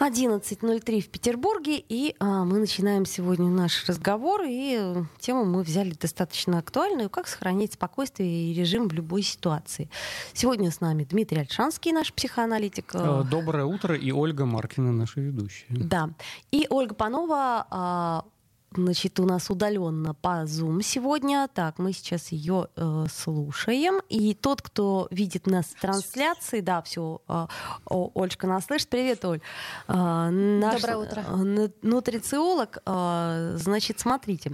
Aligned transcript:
11.03 0.00 1.00
в 1.00 1.08
Петербурге, 1.08 1.76
и 1.76 2.14
а, 2.20 2.44
мы 2.44 2.60
начинаем 2.60 3.04
сегодня 3.04 3.48
наш 3.48 3.84
разговор, 3.88 4.42
и 4.46 4.78
э, 4.80 5.04
тему 5.18 5.44
мы 5.44 5.62
взяли 5.62 5.90
достаточно 5.90 6.58
актуальную, 6.58 7.10
как 7.10 7.26
сохранять 7.26 7.72
спокойствие 7.72 8.52
и 8.52 8.54
режим 8.54 8.88
в 8.88 8.92
любой 8.92 9.22
ситуации. 9.22 9.90
Сегодня 10.34 10.70
с 10.70 10.80
нами 10.80 11.02
Дмитрий 11.02 11.40
Альшанский, 11.40 11.90
наш 11.90 12.12
психоаналитик. 12.12 12.92
Э, 12.94 13.24
доброе 13.28 13.64
утро, 13.64 13.96
и 13.96 14.12
Ольга 14.12 14.46
Маркина, 14.46 14.92
наша 14.92 15.20
ведущая. 15.20 15.66
Да, 15.68 16.10
и 16.52 16.68
Ольга 16.70 16.94
Панова, 16.94 17.66
а, 17.68 18.24
Значит, 18.72 19.18
у 19.18 19.24
нас 19.24 19.48
удаленно 19.48 20.12
по 20.12 20.44
Zoom 20.44 20.82
сегодня. 20.82 21.48
Так, 21.54 21.78
мы 21.78 21.94
сейчас 21.94 22.32
ее 22.32 22.68
э, 22.76 23.06
слушаем. 23.10 24.02
И 24.10 24.34
тот, 24.34 24.60
кто 24.60 25.08
видит 25.10 25.46
нас 25.46 25.66
в 25.66 25.80
трансляции, 25.80 26.60
да, 26.60 26.82
все, 26.82 27.22
э, 27.28 27.46
Олька 27.86 28.46
нас 28.46 28.66
слышит. 28.66 28.90
Привет, 28.90 29.24
Оль. 29.24 29.40
Э, 29.88 30.28
наш, 30.28 30.82
Доброе 30.82 30.96
утро. 30.98 31.24
Э, 31.26 31.68
нутрициолог. 31.80 32.78
Э, 32.84 33.54
значит, 33.56 34.00
смотрите, 34.00 34.52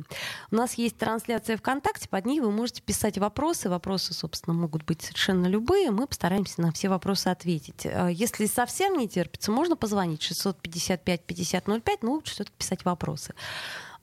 у 0.52 0.54
нас 0.54 0.74
есть 0.74 0.96
трансляция 0.96 1.56
ВКонтакте, 1.56 2.08
под 2.08 2.24
ней 2.24 2.40
вы 2.40 2.52
можете 2.52 2.82
писать 2.82 3.18
вопросы. 3.18 3.68
Вопросы, 3.68 4.14
собственно, 4.14 4.54
могут 4.54 4.84
быть 4.84 5.02
совершенно 5.02 5.48
любые. 5.48 5.90
Мы 5.90 6.06
постараемся 6.06 6.62
на 6.62 6.70
все 6.70 6.88
вопросы 6.88 7.28
ответить. 7.28 7.84
Если 8.10 8.46
совсем 8.46 8.96
не 8.96 9.08
терпится, 9.08 9.50
можно 9.50 9.74
позвонить 9.74 10.22
655-5005, 10.22 11.98
но 12.02 12.12
лучше 12.12 12.34
все-таки 12.34 12.56
писать 12.56 12.84
вопросы. 12.84 13.34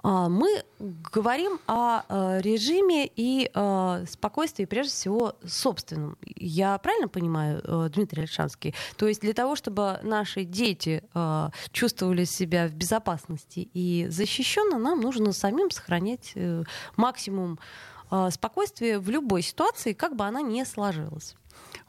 А, 0.03 0.29
мы 0.29 0.63
говорим 0.79 1.59
о 1.67 2.03
э, 2.07 2.41
режиме 2.41 3.09
и 3.15 3.49
э, 3.53 4.05
спокойствии, 4.09 4.65
прежде 4.65 4.91
всего, 4.91 5.35
собственном. 5.45 6.17
Я 6.25 6.77
правильно 6.79 7.07
понимаю, 7.07 7.61
э, 7.63 7.89
Дмитрий 7.89 8.23
Альшанский? 8.23 8.73
То 8.97 9.07
есть 9.07 9.21
для 9.21 9.33
того, 9.33 9.55
чтобы 9.55 9.99
наши 10.03 10.43
дети 10.43 11.03
чувствовали 11.71 12.25
себя 12.25 12.67
в 12.67 12.73
безопасности 12.73 13.69
и 13.73 14.07
защищенно, 14.09 14.77
нам 14.77 15.01
нужно 15.01 15.33
самим 15.33 15.69
сохранять 15.71 16.33
максимум 16.95 17.59
спокойствия 18.29 18.99
в 18.99 19.09
любой 19.09 19.41
ситуации, 19.41 19.93
как 19.93 20.15
бы 20.15 20.25
она 20.25 20.41
ни 20.41 20.63
сложилась. 20.63 21.35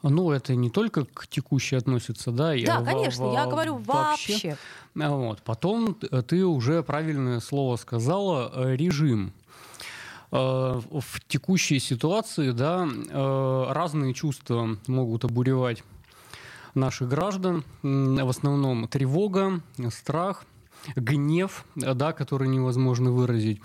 Ну, 0.02 0.32
это 0.32 0.54
не 0.54 0.68
только 0.68 1.04
к 1.04 1.28
текущей 1.28 1.76
относится, 1.76 2.32
да? 2.32 2.54
Да, 2.64 2.82
конечно, 2.82 3.28
в, 3.28 3.32
я 3.34 3.46
говорю 3.46 3.76
вообще. 3.76 4.32
вообще. 4.32 4.56
Вот. 4.94 5.42
Потом 5.42 5.94
ты 5.94 6.44
уже 6.44 6.82
правильное 6.82 7.40
слово 7.40 7.76
сказала, 7.76 8.50
э, 8.52 8.76
режим 8.76 9.32
э, 10.32 10.36
в 10.36 11.20
текущей 11.28 11.78
ситуации, 11.78 12.50
да, 12.50 12.88
э, 12.88 13.66
разные 13.70 14.12
чувства 14.12 14.76
могут 14.88 15.24
обуревать 15.24 15.84
наших 16.74 17.08
граждан. 17.08 17.64
В 17.82 18.28
основном 18.28 18.88
тревога, 18.88 19.60
страх, 19.90 20.44
гнев, 20.96 21.64
да, 21.76 22.12
который 22.12 22.48
невозможно 22.48 23.12
выразить. 23.12 23.60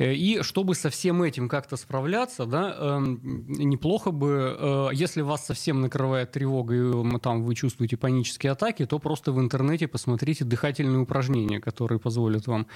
Э, 0.00 0.14
и 0.14 0.42
чтобы 0.42 0.74
со 0.74 0.88
всем 0.88 1.22
этим 1.22 1.48
как-то 1.48 1.76
справляться, 1.76 2.46
да, 2.46 2.74
эм, 2.78 3.20
неплохо 3.48 4.10
бы, 4.10 4.56
э, 4.58 4.88
если 4.94 5.20
вас 5.20 5.46
совсем 5.46 5.82
накрывает 5.82 6.32
тревога 6.32 6.74
и 6.74 7.18
там 7.18 7.42
вы 7.42 7.54
чувствуете 7.54 7.98
панические 7.98 8.52
атаки, 8.52 8.86
то 8.86 8.98
просто 8.98 9.32
в 9.32 9.38
интернете 9.38 9.86
посмотрите 9.88 10.44
дыхательные 10.44 11.00
упражнения, 11.00 11.60
которые 11.60 11.98
позволят 11.98 12.46
вам 12.46 12.66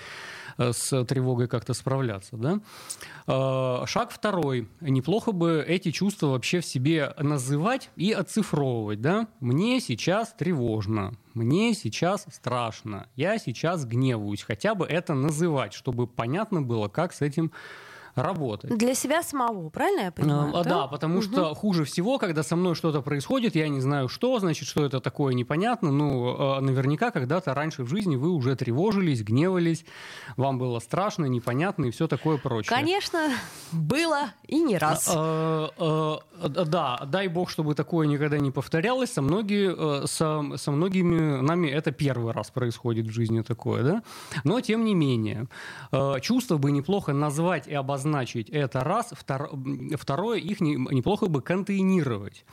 с 0.59 1.05
тревогой 1.05 1.49
как-то 1.49 1.75
справляться. 1.75 2.37
Да? 2.37 2.61
Э, 3.27 3.87
шаг 3.87 4.11
второй. 4.11 4.69
Неплохо 4.81 5.33
бы 5.33 5.65
эти 5.67 5.91
чувства 5.91 6.29
вообще 6.29 6.61
в 6.61 6.67
себе 6.67 7.15
называть 7.19 7.91
и 7.97 8.13
оцифровывать. 8.13 9.01
Да? 9.01 9.29
Мне 9.41 9.81
сейчас 9.81 10.33
тревожно, 10.33 11.15
мне 11.35 11.75
сейчас 11.75 12.27
страшно, 12.31 13.09
я 13.17 13.39
сейчас 13.39 13.85
гневаюсь. 13.85 14.43
Хотя 14.43 14.75
бы 14.75 14.87
это 14.87 15.15
называть, 15.15 15.73
чтобы 15.73 16.07
понятно 16.07 16.63
было, 16.63 16.89
как 16.89 17.13
с 17.13 17.21
этим 17.21 17.53
работать. 18.15 18.77
Для 18.77 18.95
себя 18.95 19.23
самого, 19.23 19.69
правильно 19.71 20.03
я 20.03 20.13
понимаю? 20.13 20.57
А, 20.57 20.65
да? 20.65 20.71
да, 20.71 20.87
потому 20.87 21.17
угу. 21.17 21.23
что 21.23 21.55
хуже 21.55 21.85
всего, 21.85 22.19
когда 22.19 22.43
со 22.43 22.57
мной 22.57 22.75
что-то 22.75 23.03
происходит, 23.03 23.57
я 23.57 23.69
не 23.69 23.81
знаю 23.81 24.09
что, 24.09 24.39
значит, 24.39 24.69
что 24.69 24.85
это 24.85 25.01
такое 25.01 25.35
непонятно. 25.35 25.91
Ну, 25.91 26.37
а, 26.39 26.61
наверняка 26.61 27.11
когда-то 27.11 27.55
раньше 27.55 27.83
в 27.83 27.89
жизни 27.89 28.17
вы 28.17 28.31
уже 28.31 28.55
тревожились, 28.57 29.23
гневались, 29.23 29.85
вам 30.37 30.59
было 30.59 30.79
страшно, 30.79 31.27
непонятно 31.27 31.87
и 31.87 31.91
все 31.91 32.07
такое 32.07 32.39
прочее. 32.39 32.71
Конечно, 32.71 33.31
было 33.73 34.31
и 34.47 34.61
не 34.61 34.79
раз. 34.79 35.11
А, 35.13 35.71
а, 35.79 36.49
да, 36.49 37.01
дай 37.07 37.29
бог, 37.29 37.51
чтобы 37.51 37.75
такое 37.75 38.07
никогда 38.07 38.39
не 38.39 38.51
повторялось. 38.51 39.13
Со, 39.13 39.23
многие, 39.23 40.07
со, 40.07 40.57
со 40.57 40.71
многими 40.71 41.41
нами 41.41 41.69
это 41.69 41.91
первый 41.91 42.33
раз 42.33 42.51
происходит 42.51 43.07
в 43.07 43.11
жизни 43.11 43.43
такое, 43.43 43.83
да? 43.83 44.03
Но 44.45 44.61
тем 44.61 44.85
не 44.85 44.95
менее, 44.95 45.47
чувство 46.21 46.59
бы 46.59 46.71
неплохо 46.71 47.13
назвать 47.13 47.67
и 47.67 47.75
обозначить 47.75 48.04
обозначить 48.05 48.51
это 48.51 48.81
раз. 48.81 49.13
Втор... 49.13 49.51
Второе, 49.99 50.39
их 50.39 50.61
не, 50.61 50.77
неплохо 50.77 51.27
бы 51.27 51.41
контейнировать 51.41 52.45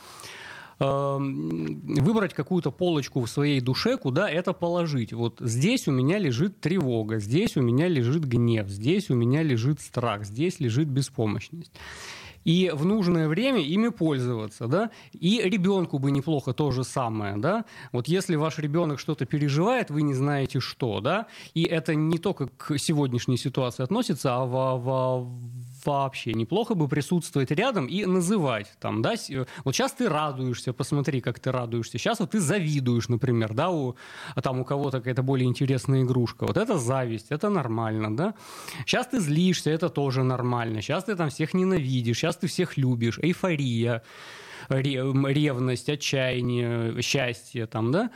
эм, 0.79 1.79
выбрать 1.81 2.33
какую-то 2.33 2.71
полочку 2.71 3.21
в 3.21 3.27
своей 3.27 3.61
душе, 3.61 3.97
куда 3.97 4.29
это 4.29 4.53
положить. 4.53 5.13
Вот 5.13 5.37
здесь 5.39 5.87
у 5.87 5.91
меня 5.91 6.19
лежит 6.19 6.59
тревога, 6.59 7.19
здесь 7.19 7.57
у 7.57 7.61
меня 7.61 7.87
лежит 7.87 8.25
гнев, 8.25 8.67
здесь 8.69 9.09
у 9.09 9.15
меня 9.15 9.43
лежит 9.43 9.81
страх, 9.81 10.25
здесь 10.25 10.59
лежит 10.59 10.87
беспомощность 10.87 11.71
и 12.43 12.71
в 12.73 12.85
нужное 12.85 13.27
время 13.27 13.59
ими 13.61 13.89
пользоваться, 13.89 14.67
да, 14.67 14.91
и 15.13 15.41
ребенку 15.43 15.99
бы 15.99 16.11
неплохо 16.11 16.53
то 16.53 16.71
же 16.71 16.83
самое, 16.83 17.37
да, 17.37 17.65
вот 17.91 18.07
если 18.07 18.35
ваш 18.35 18.57
ребенок 18.59 18.99
что-то 18.99 19.25
переживает, 19.25 19.91
вы 19.91 20.01
не 20.01 20.13
знаете 20.13 20.59
что, 20.59 20.99
да, 21.01 21.27
и 21.53 21.63
это 21.63 21.95
не 21.95 22.17
только 22.17 22.47
к 22.47 22.77
сегодняшней 22.77 23.37
ситуации 23.37 23.83
относится, 23.83 24.35
а 24.35 24.45
во, 24.45 24.77
во, 24.77 25.31
вообще 25.85 26.33
неплохо 26.33 26.75
бы 26.75 26.87
присутствовать 26.87 27.51
рядом 27.51 27.85
и 27.85 28.05
называть 28.05 28.73
там, 28.79 29.01
да, 29.01 29.15
вот 29.63 29.75
сейчас 29.75 29.93
ты 29.93 30.09
радуешься, 30.09 30.73
посмотри, 30.73 31.21
как 31.21 31.39
ты 31.39 31.51
радуешься, 31.51 31.97
сейчас 31.97 32.19
вот 32.19 32.31
ты 32.31 32.39
завидуешь, 32.39 33.09
например, 33.09 33.53
да, 33.53 33.69
у, 33.69 33.95
там 34.41 34.59
у 34.59 34.65
кого-то 34.65 34.99
какая-то 34.99 35.23
более 35.23 35.47
интересная 35.47 36.03
игрушка, 36.03 36.45
вот 36.45 36.57
это 36.57 36.77
зависть, 36.77 37.27
это 37.29 37.49
нормально, 37.49 38.15
да, 38.15 38.33
сейчас 38.85 39.07
ты 39.07 39.19
злишься, 39.19 39.69
это 39.69 39.89
тоже 39.89 40.23
нормально, 40.23 40.81
сейчас 40.81 41.05
ты 41.05 41.15
там 41.15 41.29
всех 41.29 41.53
ненавидишь, 41.53 42.17
сейчас 42.17 42.37
ты 42.37 42.47
всех 42.47 42.77
любишь, 42.77 43.19
эйфория, 43.19 44.03
ревность, 44.69 45.89
отчаяние, 45.89 47.01
счастье, 47.01 47.67
там, 47.67 47.91
да, 47.91 48.09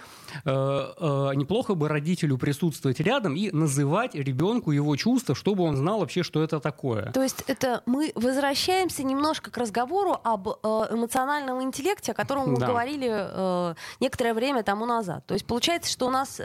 э, 0.43 0.49
э, 0.49 1.31
неплохо 1.35 1.75
бы 1.75 1.87
родителю 1.87 2.37
присутствовать 2.37 2.99
рядом 2.99 3.35
и 3.35 3.51
называть 3.51 4.15
ребенку 4.15 4.71
его 4.71 4.95
чувства, 4.95 5.35
чтобы 5.35 5.63
он 5.63 5.77
знал 5.77 5.99
вообще, 5.99 6.23
что 6.23 6.43
это 6.43 6.59
такое. 6.59 7.11
То 7.11 7.23
есть 7.23 7.43
это 7.47 7.81
мы 7.85 8.11
возвращаемся 8.15 9.03
немножко 9.03 9.51
к 9.51 9.57
разговору 9.57 10.17
об 10.23 10.47
э, 10.47 10.51
эмоциональном 10.91 11.61
интеллекте, 11.63 12.11
о 12.11 12.15
котором 12.15 12.51
мы 12.51 12.59
да. 12.59 12.67
говорили 12.67 13.75
некоторое 13.99 14.33
время 14.33 14.63
тому 14.63 14.85
назад. 14.85 15.25
То 15.25 15.33
есть 15.33 15.45
получается, 15.45 15.91
что 15.91 16.07
у 16.07 16.11
нас 16.11 16.41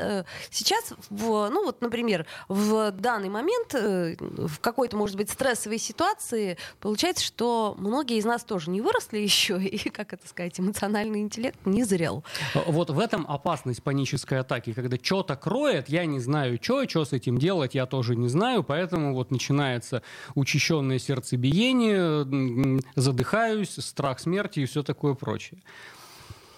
сейчас, 0.50 0.94
в, 1.09 1.49
ну 1.50 1.65
вот, 1.65 1.81
например, 1.81 2.27
в 2.49 2.91
данный 2.93 3.28
момент, 3.28 3.75
в 3.75 4.60
какой-то, 4.60 4.97
может 4.97 5.16
быть, 5.16 5.31
стрессовой 5.31 5.78
ситуации, 5.78 6.56
получается, 6.81 7.25
что 7.25 7.75
многие 7.78 8.19
из 8.19 8.25
нас 8.25 8.44
тоже 8.44 8.71
не 8.71 8.81
выросли 8.81 9.19
еще, 9.31 9.62
и 9.62 9.90
как 9.91 10.13
это 10.13 10.27
сказать, 10.28 10.59
эмоциональный 10.59 11.21
интеллект 11.21 11.59
не 11.65 11.84
зрел. 11.84 12.25
Вот 12.66 12.91
в 12.91 12.98
этом 12.98 13.27
опасность 13.28 13.83
панической 13.83 14.41
атаки, 14.41 14.72
когда 14.72 14.97
что-то 15.01 15.37
кроет, 15.37 15.89
я 15.89 16.04
не 16.07 16.21
знаю, 16.21 16.59
что, 16.60 16.89
что 16.89 17.04
с 17.04 17.13
этим 17.13 17.39
делать, 17.39 17.75
я 17.75 17.87
тоже 17.87 18.16
не 18.16 18.28
знаю, 18.28 18.63
поэтому 18.63 19.15
вот 19.15 19.31
начинается 19.31 20.03
учащенное 20.34 20.98
сердцебиение, 20.98 22.81
задыхаюсь, 22.97 23.71
страх 23.71 24.21
смерти 24.21 24.60
и 24.60 24.66
все 24.66 24.83
такое 24.83 25.15
прочее. 25.15 25.60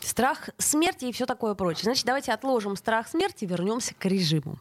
Страх 0.03 0.51
смерти 0.59 1.07
и 1.07 1.13
все 1.13 1.27
такое 1.27 1.55
прочее. 1.55 1.85
Значит, 1.85 2.05
давайте 2.05 2.33
отложим 2.33 2.77
страх 2.77 3.07
смерти 3.07 3.45
вернемся 3.45 3.95
к 3.95 4.05
режиму. 4.05 4.59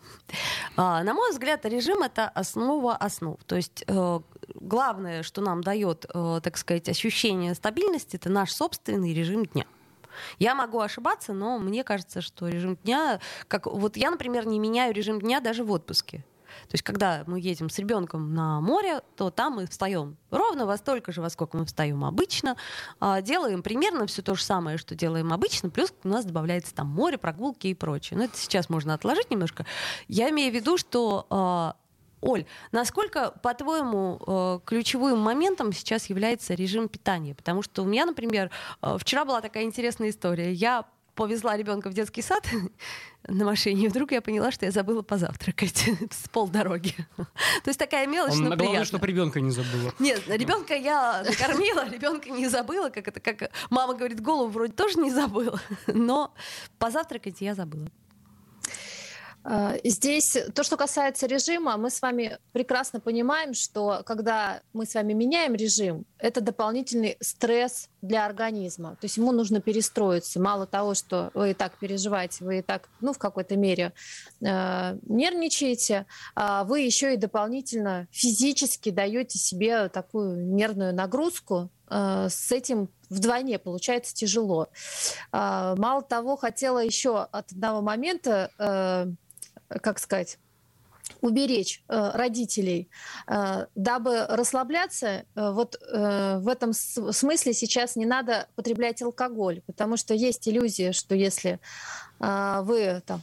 А, 0.77 1.03
на 1.03 1.13
мой 1.13 1.31
взгляд, 1.31 1.65
режим 1.65 2.03
это 2.03 2.29
основа 2.29 2.95
основ. 2.95 3.38
То 3.45 3.55
есть 3.55 3.83
э, 3.88 4.19
главное, 4.55 5.23
что 5.23 5.41
нам 5.41 5.63
дает, 5.63 6.05
э, 6.13 6.39
так 6.43 6.57
сказать, 6.57 6.88
ощущение 6.89 7.55
стабильности, 7.55 8.17
это 8.17 8.29
наш 8.29 8.51
собственный 8.51 9.13
режим 9.13 9.45
дня. 9.45 9.65
Я 10.38 10.55
могу 10.55 10.79
ошибаться, 10.79 11.33
но 11.33 11.57
мне 11.57 11.83
кажется, 11.83 12.21
что 12.21 12.47
режим 12.47 12.75
дня, 12.83 13.19
как 13.47 13.65
вот 13.65 13.97
я, 13.97 14.11
например, 14.11 14.45
не 14.45 14.59
меняю 14.59 14.94
режим 14.94 15.19
дня 15.19 15.39
даже 15.39 15.63
в 15.63 15.71
отпуске. 15.71 16.23
То 16.68 16.74
есть, 16.74 16.83
когда 16.83 17.24
мы 17.27 17.39
едем 17.39 17.69
с 17.69 17.77
ребенком 17.80 18.33
на 18.33 18.62
море, 18.62 19.01
то 19.15 19.30
там 19.30 19.53
мы 19.53 19.68
встаем 19.68 20.18
ровно 20.30 20.65
во 20.65 20.77
столько 20.77 21.12
же, 21.12 21.21
во 21.21 21.30
сколько 21.30 21.57
мы 21.57 21.65
встаем 21.65 22.03
обычно, 22.03 22.57
а, 23.00 23.21
делаем 23.21 23.62
примерно 23.63 24.07
все 24.07 24.21
то 24.21 24.36
же 24.36 24.44
самое, 24.44 24.77
что 24.77 24.95
делаем 24.95 25.33
обычно, 25.33 25.69
плюс 25.69 25.94
у 26.03 26.07
нас 26.07 26.25
добавляется 26.25 26.74
там 26.74 26.88
море, 26.88 27.18
прогулки 27.18 27.68
и 27.68 27.74
прочее. 27.74 28.18
Но 28.18 28.25
это 28.25 28.38
сейчас 28.38 28.69
можно 28.69 28.94
отложить 28.94 29.31
немножко. 29.31 29.65
Я 30.07 30.30
имею 30.30 30.51
в 30.51 30.56
виду, 30.56 30.77
что 30.77 31.27
а, 31.30 31.75
Оль, 32.21 32.45
насколько, 32.71 33.31
по-твоему, 33.42 34.21
э, 34.27 34.59
ключевым 34.63 35.18
моментом 35.18 35.74
сейчас 35.74 36.06
является 36.06 36.54
режим 36.54 36.88
питания? 36.88 37.33
Потому 37.33 37.63
что 37.63 37.81
у 37.81 37.86
меня, 37.86 38.06
например, 38.06 38.51
вчера 39.00 39.25
была 39.25 39.42
такая 39.42 39.63
интересная 39.63 40.12
история. 40.12 40.54
Я 40.54 40.86
повезла 41.15 41.57
ребенка 41.57 41.89
в 41.89 41.93
детский 41.93 42.21
сад 42.21 42.47
на 43.27 43.45
машине, 43.45 43.85
и 43.85 43.87
вдруг 43.87 44.11
я 44.11 44.21
поняла, 44.21 44.51
что 44.51 44.65
я 44.65 44.71
забыла 44.71 45.01
позавтракать 45.01 45.89
с 46.11 46.29
полдороги. 46.29 46.95
То 47.17 47.67
есть 47.67 47.79
такая 47.79 48.07
мелочь, 48.07 48.33
Он, 48.33 48.43
но 48.43 48.55
главное, 48.55 48.85
чтобы 48.85 49.07
ребенка 49.07 49.39
не 49.39 49.51
забыла. 49.51 49.93
Нет, 49.99 50.23
ребенка 50.27 50.75
я 50.75 51.23
накормила, 51.23 51.87
ребенка 51.91 52.29
не 52.29 52.47
забыла, 52.47 52.89
как 52.89 53.07
это, 53.07 53.19
как 53.19 53.51
мама 53.69 53.93
говорит, 53.93 54.21
голову 54.21 54.49
вроде 54.49 54.73
тоже 54.73 54.99
не 54.99 55.11
забыла, 55.11 55.59
но 55.87 56.33
позавтракать 56.79 57.41
я 57.41 57.55
забыла. 57.55 57.89
А, 59.43 59.75
здесь 59.83 60.38
то, 60.53 60.63
что 60.63 60.77
касается 60.77 61.25
режима, 61.25 61.77
мы 61.77 61.89
с 61.89 62.01
вами 62.01 62.38
прекрасно 62.51 62.99
понимаем, 62.99 63.53
что 63.53 64.03
когда 64.05 64.61
мы 64.73 64.85
с 64.85 64.93
вами 64.93 65.13
меняем 65.13 65.55
режим, 65.55 66.05
это 66.19 66.41
дополнительный 66.41 67.17
стресс 67.21 67.89
для 68.01 68.25
организма. 68.25 68.91
То 69.01 69.05
есть 69.05 69.17
ему 69.17 69.31
нужно 69.31 69.59
перестроиться. 69.59 70.39
Мало 70.39 70.67
того, 70.67 70.93
что 70.93 71.31
вы 71.33 71.51
и 71.51 71.53
так 71.53 71.77
переживаете, 71.79 72.45
вы 72.45 72.59
и 72.59 72.61
так, 72.61 72.89
ну, 72.99 73.13
в 73.13 73.17
какой-то 73.17 73.55
мере 73.55 73.93
э, 74.41 74.97
нервничаете, 75.07 76.05
э, 76.35 76.63
вы 76.65 76.81
еще 76.81 77.15
и 77.15 77.17
дополнительно 77.17 78.07
физически 78.11 78.91
даете 78.91 79.39
себе 79.39 79.89
такую 79.89 80.37
нервную 80.53 80.94
нагрузку, 80.94 81.69
э, 81.89 82.27
с 82.29 82.51
этим 82.51 82.89
вдвойне 83.09 83.57
получается 83.57 84.13
тяжело. 84.13 84.69
Э, 85.31 85.73
мало 85.77 86.03
того, 86.03 86.37
хотела 86.37 86.79
еще 86.79 87.23
от 87.23 87.51
одного 87.51 87.81
момента 87.81 88.51
э, 88.59 89.07
как 89.81 90.00
сказать, 90.00 90.38
уберечь 91.21 91.83
э, 91.88 92.12
родителей, 92.13 92.89
э, 93.27 93.65
дабы 93.75 94.25
расслабляться. 94.27 95.25
Э, 95.35 95.51
вот 95.51 95.75
э, 95.81 96.38
в 96.39 96.47
этом 96.47 96.73
смысле 96.73 97.53
сейчас 97.53 97.95
не 97.95 98.06
надо 98.06 98.47
потреблять 98.56 99.01
алкоголь, 99.01 99.62
потому 99.65 99.97
что 99.97 100.13
есть 100.13 100.47
иллюзия, 100.47 100.94
что 100.94 101.15
если 101.15 101.59
э, 102.19 102.62
вы 102.63 103.01
там 103.06 103.21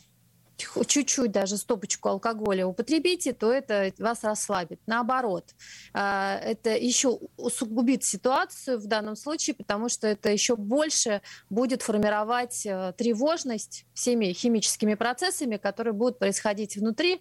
чуть-чуть 0.86 1.30
даже 1.30 1.56
стопочку 1.56 2.08
алкоголя 2.08 2.66
употребите, 2.66 3.32
то 3.32 3.52
это 3.52 3.92
вас 3.98 4.24
расслабит. 4.24 4.80
Наоборот, 4.86 5.54
а, 5.94 6.38
это 6.38 6.70
еще 6.70 7.18
усугубит 7.36 8.04
ситуацию 8.04 8.78
в 8.78 8.86
данном 8.86 9.16
случае, 9.16 9.54
потому 9.54 9.88
что 9.88 10.06
это 10.06 10.30
еще 10.30 10.56
больше 10.56 11.22
будет 11.50 11.82
формировать 11.82 12.66
э, 12.66 12.92
тревожность 12.96 13.86
всеми 13.94 14.32
химическими 14.32 14.94
процессами, 14.94 15.56
которые 15.56 15.94
будут 15.94 16.18
происходить 16.18 16.76
внутри. 16.76 17.20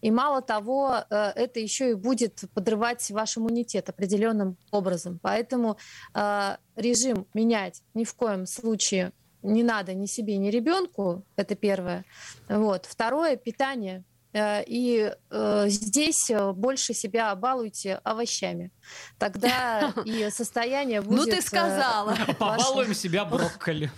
И 0.00 0.10
мало 0.10 0.42
того, 0.42 1.04
э, 1.08 1.32
это 1.34 1.60
еще 1.60 1.90
и 1.90 1.94
будет 1.94 2.44
подрывать 2.54 3.10
ваш 3.10 3.38
иммунитет 3.38 3.88
определенным 3.88 4.56
образом. 4.70 5.18
Поэтому 5.22 5.78
э, 6.14 6.56
режим 6.76 7.26
менять 7.34 7.82
ни 7.94 8.04
в 8.04 8.14
коем 8.14 8.46
случае 8.46 9.12
не 9.44 9.62
надо 9.62 9.94
ни 9.94 10.06
себе, 10.06 10.38
ни 10.38 10.48
ребенку, 10.48 11.22
это 11.36 11.54
первое. 11.54 12.04
Вот. 12.48 12.86
Второе, 12.86 13.36
питание. 13.36 14.02
Э, 14.32 14.62
и 14.66 15.12
э, 15.30 15.64
здесь 15.68 16.30
э, 16.30 16.52
больше 16.52 16.94
себя 16.94 17.34
балуйте 17.36 18.00
овощами. 18.02 18.70
Тогда 19.18 19.92
и 20.04 20.28
состояние 20.30 21.00
будет... 21.00 21.18
Ну 21.18 21.24
ты 21.26 21.42
сказала. 21.42 22.16
Побалуем 22.38 22.94
себя 22.94 23.24
брокколи. 23.24 23.90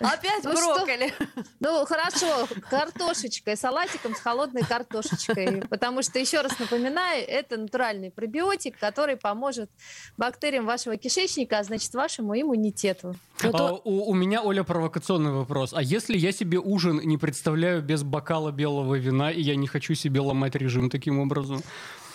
Опять 0.00 0.44
ну 0.44 0.52
брокколи. 0.52 1.12
Ну 1.60 1.84
хорошо, 1.86 2.48
картошечкой, 2.70 3.56
салатиком 3.56 4.14
с 4.14 4.20
холодной 4.20 4.62
картошечкой. 4.62 5.62
Потому 5.68 6.02
что, 6.02 6.18
еще 6.18 6.40
раз 6.40 6.58
напоминаю, 6.58 7.24
это 7.26 7.56
натуральный 7.56 8.10
пробиотик, 8.10 8.78
который 8.78 9.16
поможет 9.16 9.70
бактериям 10.16 10.66
вашего 10.66 10.96
кишечника, 10.96 11.58
а 11.58 11.64
значит 11.64 11.92
вашему 11.94 12.38
иммунитету. 12.40 13.14
А, 13.42 13.72
у 13.72 14.14
меня, 14.14 14.42
Оля, 14.42 14.64
провокационный 14.64 15.32
вопрос. 15.32 15.72
А 15.72 15.82
если 15.82 16.16
я 16.16 16.32
себе 16.32 16.58
ужин 16.58 17.00
не 17.04 17.18
представляю 17.18 17.82
без 17.82 18.02
бокала 18.02 18.50
белого 18.50 18.96
вина, 18.96 19.30
и 19.30 19.40
я 19.40 19.56
не 19.56 19.66
хочу 19.66 19.94
себе 19.94 20.20
ломать 20.20 20.54
режим 20.54 20.90
таким 20.90 21.18
образом? 21.20 21.62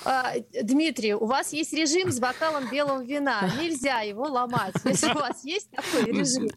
А, 0.05 0.33
Дмитрий, 0.61 1.13
у 1.13 1.25
вас 1.25 1.53
есть 1.53 1.73
режим 1.73 2.11
с 2.11 2.19
бокалом 2.19 2.69
белого 2.69 3.03
вина. 3.03 3.49
Нельзя 3.59 4.01
его 4.01 4.25
ломать. 4.25 4.73
Если 4.83 5.11
у 5.11 5.15
вас 5.15 5.43
есть 5.43 5.69
такой 5.71 6.11
режим. 6.11 6.49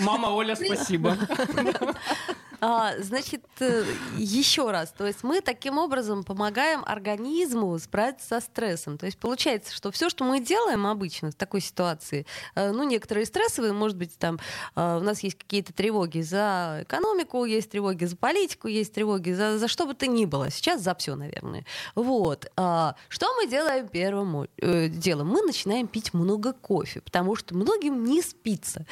Мама 0.00 0.28
Оля, 0.28 0.56
спасибо. 0.56 1.16
А, 2.60 2.92
значит, 2.98 3.44
э, 3.60 3.84
еще 4.18 4.70
раз, 4.70 4.92
то 4.96 5.06
есть 5.06 5.22
мы 5.22 5.40
таким 5.40 5.78
образом 5.78 6.24
помогаем 6.24 6.82
организму 6.84 7.78
справиться 7.78 8.28
со 8.28 8.40
стрессом. 8.40 8.98
То 8.98 9.06
есть 9.06 9.18
получается, 9.18 9.74
что 9.74 9.90
все, 9.90 10.10
что 10.10 10.24
мы 10.24 10.40
делаем 10.40 10.86
обычно 10.86 11.30
в 11.30 11.34
такой 11.34 11.62
ситуации, 11.62 12.26
э, 12.54 12.70
ну, 12.72 12.82
некоторые 12.82 13.24
стрессовые, 13.24 13.72
может 13.72 13.96
быть, 13.96 14.18
там 14.18 14.38
э, 14.76 14.98
у 14.98 15.00
нас 15.00 15.22
есть 15.22 15.38
какие-то 15.38 15.72
тревоги 15.72 16.20
за 16.20 16.80
экономику, 16.82 17.46
есть 17.46 17.70
тревоги 17.70 18.04
за 18.04 18.16
политику, 18.16 18.68
есть 18.68 18.92
тревоги 18.92 19.32
за, 19.32 19.58
за 19.58 19.66
что 19.66 19.86
бы 19.86 19.94
то 19.94 20.06
ни 20.06 20.26
было. 20.26 20.50
Сейчас 20.50 20.82
за 20.82 20.94
все, 20.94 21.14
наверное. 21.14 21.64
Вот. 21.94 22.50
А, 22.56 22.94
что 23.08 23.34
мы 23.36 23.46
делаем 23.46 23.88
первым 23.88 24.48
делом? 24.58 25.28
Мы 25.28 25.42
начинаем 25.42 25.88
пить 25.88 26.12
много 26.12 26.52
кофе, 26.52 27.00
потому 27.00 27.36
что 27.36 27.54
многим 27.54 28.04
не 28.04 28.20
спится. 28.20 28.86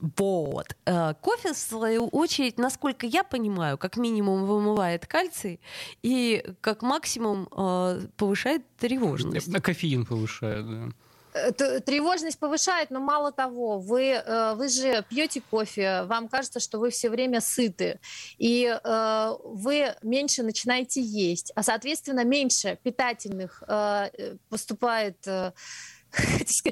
Вот. 0.00 0.76
Э, 0.86 1.14
кофе, 1.20 1.52
в 1.52 1.56
свою 1.56 2.06
очередь, 2.08 2.58
насколько 2.58 3.06
я 3.06 3.24
понимаю, 3.24 3.78
как 3.78 3.96
минимум 3.96 4.46
вымывает 4.46 5.06
кальций 5.06 5.60
и 6.02 6.44
как 6.60 6.82
максимум 6.82 7.48
э, 7.50 8.00
повышает 8.16 8.62
тревожность. 8.76 9.52
Кофеин 9.60 10.06
повышает, 10.06 10.66
да 10.66 10.88
э, 11.34 11.80
тревожность 11.80 12.38
повышает, 12.38 12.90
но 12.90 13.00
мало 13.00 13.32
того, 13.32 13.78
вы, 13.78 14.22
вы 14.56 14.68
же 14.68 15.04
пьете 15.08 15.40
кофе, 15.40 16.04
вам 16.04 16.28
кажется, 16.28 16.60
что 16.60 16.78
вы 16.78 16.90
все 16.90 17.10
время 17.10 17.40
сыты, 17.40 18.00
и 18.38 18.74
вы 18.84 19.94
меньше 20.02 20.42
начинаете 20.42 21.00
есть, 21.00 21.52
а, 21.54 21.62
соответственно, 21.62 22.24
меньше 22.24 22.78
питательных 22.82 23.62
поступает 24.48 25.16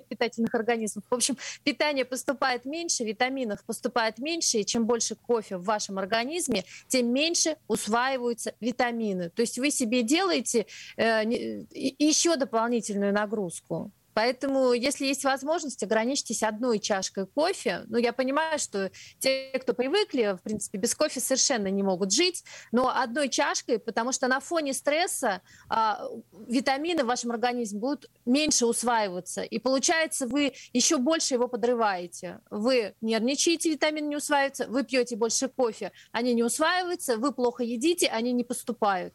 питательных 0.09 0.55
организмов. 0.55 1.05
В 1.11 1.15
общем, 1.15 1.37
питание 1.65 2.05
поступает 2.05 2.65
меньше, 2.65 3.05
витаминов 3.05 3.65
поступает 3.65 4.19
меньше, 4.19 4.59
и 4.59 4.67
чем 4.67 4.87
больше 4.87 5.15
кофе 5.15 5.57
в 5.57 5.65
вашем 5.65 5.99
организме, 5.99 6.65
тем 6.89 7.13
меньше 7.13 7.57
усваиваются 7.69 8.55
витамины. 8.61 9.31
То 9.31 9.43
есть 9.43 9.59
вы 9.59 9.71
себе 9.71 10.03
делаете 10.03 10.67
э, 10.97 11.25
еще 11.73 12.37
дополнительную 12.37 13.13
нагрузку. 13.13 13.91
Поэтому, 14.17 14.73
если 14.73 15.05
есть 15.05 15.25
возможность, 15.25 15.83
ограничьтесь 15.83 16.43
одной 16.43 16.79
чашкой 16.79 17.27
кофе. 17.27 17.83
Ну, 17.89 17.99
я 17.99 18.15
понимаю, 18.15 18.59
что 18.59 18.91
те, 19.19 19.51
кто 19.61 19.75
привыкли, 19.75 20.39
в 20.39 20.43
принципе, 20.43 20.79
без 20.79 20.95
кофе 20.95 21.21
совершенно 21.21 21.67
не 21.67 21.83
могут 21.83 22.13
жить, 22.13 22.43
но 22.73 22.89
одной 22.89 23.29
чашкой, 23.29 23.79
потому 23.79 24.13
что 24.13 24.27
на 24.27 24.41
фоне 24.41 24.73
стресса 24.73 25.43
а, 25.69 26.09
витамины 26.49 27.05
в 27.05 27.09
вашем 27.09 27.31
организме 27.31 27.79
будут 27.79 28.11
меньше 28.25 28.65
усваиваться. 28.65 29.43
И 29.43 29.59
получается, 29.59 30.27
вы 30.27 30.55
еще 30.73 30.97
больше 30.97 31.35
его 31.35 31.47
подрываете. 31.47 32.41
Вы 32.49 32.95
нервничаете, 33.03 33.69
витамины 33.69 34.07
не 34.07 34.17
усваиваются, 34.17 34.67
вы 34.67 34.83
пьете 34.85 35.17
больше 35.17 35.51
кофе, 35.51 35.93
они 36.11 36.33
не 36.33 36.43
усваиваются, 36.43 37.19
вы 37.19 37.33
плохо 37.33 37.65
едите, 37.65 38.07
они 38.07 38.33
не 38.33 38.45
поступают. 38.45 39.13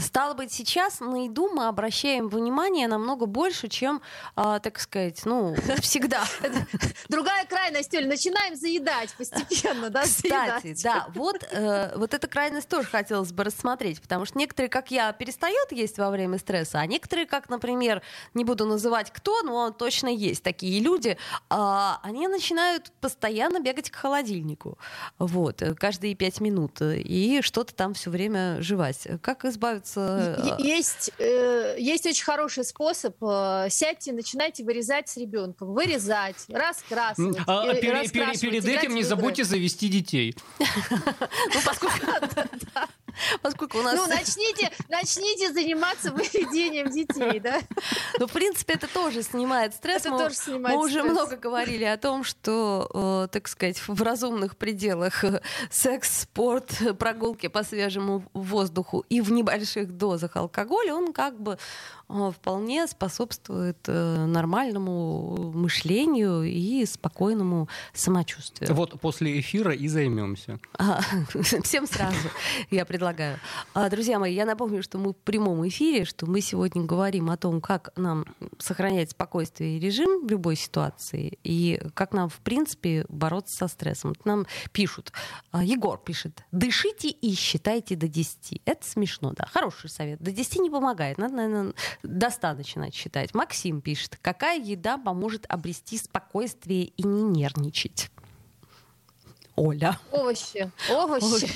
Стало 0.00 0.34
быть, 0.34 0.52
сейчас 0.52 0.98
на 0.98 1.24
еду 1.24 1.48
мы 1.48 1.68
обращаем 1.68 2.28
внимание 2.28 2.88
намного 2.88 3.26
больше, 3.26 3.68
чем, 3.68 4.02
а, 4.34 4.58
так 4.58 4.80
сказать, 4.80 5.24
ну, 5.24 5.54
всегда. 5.80 6.24
Другая 7.08 7.44
крайность, 7.46 7.94
Оль, 7.94 8.08
начинаем 8.08 8.56
заедать 8.56 9.14
постепенно, 9.16 9.90
да, 9.90 10.02
Кстати, 10.02 10.76
да, 10.82 11.06
вот, 11.14 11.46
э, 11.52 11.96
вот 11.96 12.14
эта 12.14 12.26
крайность 12.26 12.68
тоже 12.68 12.88
хотелось 12.88 13.32
бы 13.32 13.44
рассмотреть, 13.44 14.02
потому 14.02 14.24
что 14.24 14.38
некоторые, 14.38 14.68
как 14.68 14.90
я, 14.90 15.12
перестают 15.12 15.70
есть 15.70 15.98
во 15.98 16.10
время 16.10 16.38
стресса, 16.38 16.80
а 16.80 16.86
некоторые, 16.86 17.26
как, 17.26 17.48
например, 17.48 18.02
не 18.34 18.44
буду 18.44 18.66
называть 18.66 19.12
кто, 19.12 19.42
но 19.42 19.70
точно 19.70 20.08
есть 20.08 20.42
такие 20.42 20.80
люди, 20.80 21.16
э, 21.50 21.90
они 22.02 22.26
начинают 22.26 22.90
постоянно 23.00 23.60
бегать 23.60 23.88
к 23.88 23.94
холодильнику, 23.94 24.78
вот, 25.20 25.62
э, 25.62 25.74
каждые 25.74 26.16
пять 26.16 26.40
минут, 26.40 26.82
и 26.82 27.40
что-то 27.42 27.72
там 27.72 27.94
все 27.94 28.10
время 28.10 28.60
жевать. 28.60 29.06
Как 29.22 29.44
избавиться? 29.54 30.36
Э, 30.38 30.62
есть, 30.62 31.10
э, 31.18 31.76
есть 31.78 32.06
очень 32.06 32.24
хороший 32.24 32.64
способ. 32.64 33.16
Э, 33.22 33.68
сядьте, 33.70 34.12
начинайте 34.12 34.64
вырезать 34.64 35.08
с 35.08 35.16
ребенком. 35.16 35.72
Вырезать, 35.72 36.36
раскрасывать. 36.48 37.38
А, 37.46 37.70
и, 37.72 37.80
пере, 37.80 38.08
пере, 38.08 38.38
перед 38.38 38.64
этим 38.66 38.94
не 38.94 39.02
забудьте 39.02 39.44
завести 39.44 39.88
детей. 39.88 40.36
Ну, 41.54 41.60
поскольку... 41.64 42.06
Поскольку 43.44 43.76
у 43.80 43.82
нас... 43.82 43.94
Ну, 43.94 44.06
начните, 44.06 44.70
начните 44.88 45.52
заниматься 45.52 46.10
выведением 46.12 46.88
детей, 46.88 47.40
да? 47.40 47.60
Ну, 48.18 48.26
в 48.26 48.32
принципе, 48.32 48.72
это 48.72 48.86
тоже 48.86 49.22
снимает 49.22 49.74
стресс. 49.74 50.00
Это 50.00 50.12
мы, 50.12 50.18
тоже 50.18 50.34
снимает 50.34 50.74
мы 50.74 50.82
уже 50.82 51.00
стресс. 51.00 51.12
много 51.12 51.36
говорили 51.36 51.84
о 51.84 51.98
том, 51.98 52.24
что, 52.24 53.26
э, 53.26 53.28
так 53.30 53.46
сказать, 53.48 53.78
в 53.86 54.02
разумных 54.02 54.56
пределах 54.56 55.24
э, 55.24 55.42
секс, 55.70 56.22
спорт, 56.22 56.72
прогулки 56.98 57.48
по 57.48 57.64
свежему 57.64 58.24
воздуху 58.32 59.04
и 59.10 59.20
в 59.20 59.30
небольших 59.30 59.94
дозах 59.94 60.36
алкоголя, 60.36 60.94
он 60.94 61.12
как 61.12 61.38
бы 61.38 61.58
э, 62.08 62.32
вполне 62.34 62.86
способствует 62.86 63.76
э, 63.88 64.24
нормальному 64.24 65.52
мышлению 65.52 66.44
и 66.44 66.86
спокойному 66.86 67.68
самочувствию. 67.92 68.72
Вот 68.74 68.98
после 69.02 69.38
эфира 69.38 69.74
и 69.74 69.86
займемся. 69.86 70.58
А, 70.78 71.00
Всем 71.62 71.86
сразу 71.86 72.30
я 72.70 72.86
предлагаю. 72.86 73.33
А, 73.74 73.88
Друзья 73.90 74.18
мои, 74.18 74.34
я 74.34 74.44
напомню, 74.44 74.82
что 74.82 74.98
мы 74.98 75.12
в 75.12 75.16
прямом 75.16 75.66
эфире, 75.68 76.04
что 76.04 76.26
мы 76.26 76.40
сегодня 76.40 76.82
говорим 76.82 77.30
о 77.30 77.36
том, 77.36 77.60
как 77.60 77.90
нам 77.96 78.24
сохранять 78.58 79.10
спокойствие 79.10 79.76
и 79.76 79.80
режим 79.80 80.26
в 80.26 80.30
любой 80.30 80.56
ситуации, 80.56 81.38
и 81.44 81.80
как 81.94 82.12
нам, 82.12 82.28
в 82.28 82.38
принципе, 82.38 83.04
бороться 83.08 83.56
со 83.56 83.68
стрессом. 83.68 84.10
Вот 84.10 84.24
Нам 84.24 84.46
пишут, 84.72 85.12
а, 85.50 85.62
Егор 85.62 85.98
пишет, 85.98 86.44
дышите 86.52 87.08
и 87.08 87.34
считайте 87.34 87.96
до 87.96 88.08
10. 88.08 88.60
Это 88.64 88.86
смешно, 88.86 89.32
да, 89.36 89.46
хороший 89.46 89.90
совет. 89.90 90.20
До 90.20 90.30
10 90.30 90.60
не 90.60 90.70
помогает, 90.70 91.18
надо, 91.18 91.34
наверное, 91.34 91.74
до 92.02 92.30
100 92.30 92.54
начинать 92.54 92.94
считать. 92.94 93.34
Максим 93.34 93.80
пишет, 93.80 94.18
какая 94.22 94.60
еда 94.60 94.98
поможет 94.98 95.46
обрести 95.48 95.98
спокойствие 95.98 96.84
и 96.84 97.02
не 97.02 97.22
нервничать? 97.22 98.10
Оля. 99.56 99.98
Овощи. 100.10 100.70
Овощи. 100.90 101.46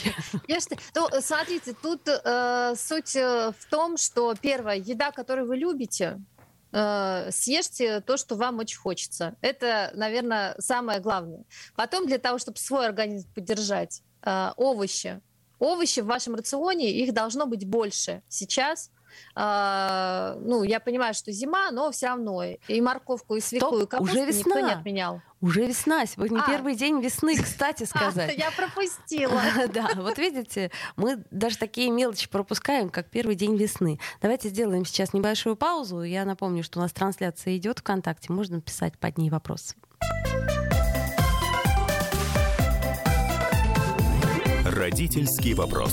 Что- 0.61 0.77
Ну, 0.95 1.09
смотрите, 1.21 1.75
тут 1.81 2.03
э, 2.07 2.75
суть 2.77 3.17
э, 3.17 3.53
в 3.59 3.71
том, 3.71 3.97
что 3.97 4.35
первое, 4.41 4.77
еда, 4.77 5.11
которую 5.11 5.49
вы 5.49 5.57
любите, 5.57 6.21
э, 6.73 7.31
съешьте 7.33 8.01
то, 8.01 8.17
что 8.17 8.37
вам 8.37 8.59
очень 8.61 8.79
хочется. 8.79 9.35
Это, 9.41 9.91
наверное, 9.95 10.55
самое 10.59 11.01
главное. 11.01 11.45
Потом 11.75 12.07
для 12.07 12.19
того, 12.19 12.39
чтобы 12.39 12.59
свой 12.59 12.87
организм 12.87 13.29
поддержать, 13.35 14.03
э, 14.23 14.51
овощи. 14.57 15.21
Овощи 15.59 16.01
в 16.01 16.07
вашем 16.07 16.37
рационе, 16.37 16.93
их 16.93 17.13
должно 17.13 17.47
быть 17.47 17.67
больше 17.67 18.23
сейчас. 18.29 18.91
А, 19.35 20.37
ну, 20.41 20.63
я 20.63 20.81
понимаю, 20.81 21.15
что 21.15 21.33
зима, 21.33 21.71
но 21.71 21.91
все 21.91 22.09
равно 22.09 22.43
и 22.45 22.81
морковку, 22.81 23.37
и 23.37 23.41
свеклу, 23.41 23.69
Стоп, 23.79 23.83
и 23.83 23.87
капусту 23.87 24.17
уже 24.19 24.27
никто 24.27 24.55
не 24.55 24.63
весна. 24.63 24.79
отменял. 24.79 25.23
Уже 25.41 25.65
весна, 25.67 26.05
сегодня 26.07 26.41
А. 26.45 26.51
первый 26.51 26.75
день 26.75 27.01
весны, 27.01 27.41
кстати 27.41 27.83
А, 27.85 27.87
сказать. 27.87 28.37
я 28.37 28.51
пропустила. 28.51 29.41
Да, 29.73 29.91
вот 29.95 30.19
видите, 30.19 30.71
мы 30.97 31.23
даже 31.31 31.59
такие 31.59 31.91
мелочи 31.91 32.29
пропускаем, 32.29 32.91
как 32.91 33.09
первый 33.09 33.37
день 33.37 33.57
весны. 33.57 34.01
Давайте 34.21 34.49
сделаем 34.49 34.85
сейчас 34.85 35.13
небольшую 35.13 35.55
паузу. 35.57 36.03
Я 36.03 36.25
напомню, 36.25 36.63
что 36.65 36.81
у 36.81 36.83
нас 36.83 36.93
трансляция 36.93 37.57
идет 37.57 37.79
ВКонтакте. 37.81 38.33
Можно 38.33 38.61
писать 38.61 38.99
под 38.99 39.17
ней 39.19 39.31
вопросы. 39.31 39.77
Родительский 44.65 45.55
вопрос. 45.55 45.93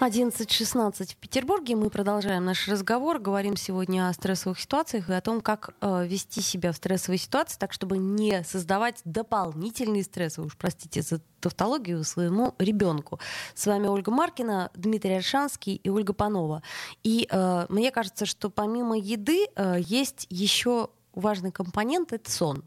11.16 0.00 1.12
в 1.12 1.16
Петербурге. 1.16 1.74
Мы 1.74 1.88
продолжаем 1.88 2.44
наш 2.44 2.68
разговор. 2.68 3.18
Говорим 3.18 3.56
сегодня 3.56 4.08
о 4.08 4.12
стрессовых 4.12 4.60
ситуациях 4.60 5.08
и 5.08 5.14
о 5.14 5.22
том, 5.22 5.40
как 5.40 5.74
э, 5.80 6.06
вести 6.06 6.42
себя 6.42 6.72
в 6.72 6.76
стрессовой 6.76 7.16
ситуации, 7.16 7.56
так, 7.58 7.72
чтобы 7.72 7.96
не 7.96 8.44
создавать 8.44 9.00
дополнительный 9.06 10.02
стресс, 10.02 10.36
вы 10.36 10.44
уж 10.44 10.56
простите 10.58 11.00
за 11.00 11.22
тавтологию, 11.40 12.04
своему 12.04 12.54
ребенку. 12.58 13.18
С 13.54 13.66
вами 13.66 13.86
Ольга 13.86 14.10
Маркина, 14.10 14.70
Дмитрий 14.74 15.14
Альшанский 15.14 15.76
и 15.76 15.88
Ольга 15.88 16.12
Панова. 16.12 16.62
И 17.02 17.26
э, 17.30 17.66
мне 17.70 17.90
кажется, 17.90 18.26
что 18.26 18.50
помимо 18.50 18.98
еды 18.98 19.46
э, 19.56 19.76
есть 19.80 20.26
еще 20.28 20.90
важный 21.14 21.52
компонент— 21.52 22.12
это 22.14 22.30
сон. 22.30 22.64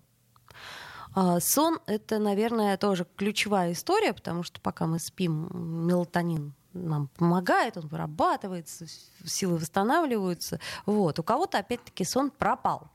А, 1.14 1.40
Сон— 1.40 1.80
это, 1.86 2.18
наверное, 2.18 2.76
тоже 2.78 3.06
ключевая 3.16 3.74
история, 3.74 4.14
потому 4.14 4.42
что 4.42 4.60
пока 4.62 4.88
мы 4.88 4.98
спим, 5.00 5.86
мелатонин 5.86 6.56
нам 6.74 7.10
помогает, 7.18 7.78
он 7.78 7.88
вырабатывается, 7.88 8.86
силы 9.26 9.58
восстанавливаются. 9.58 10.60
Вот. 10.86 11.20
У 11.20 11.24
кого-то, 11.24 11.60
опять-таки, 11.60 12.04
сон 12.04 12.32
пропал. 12.32 12.90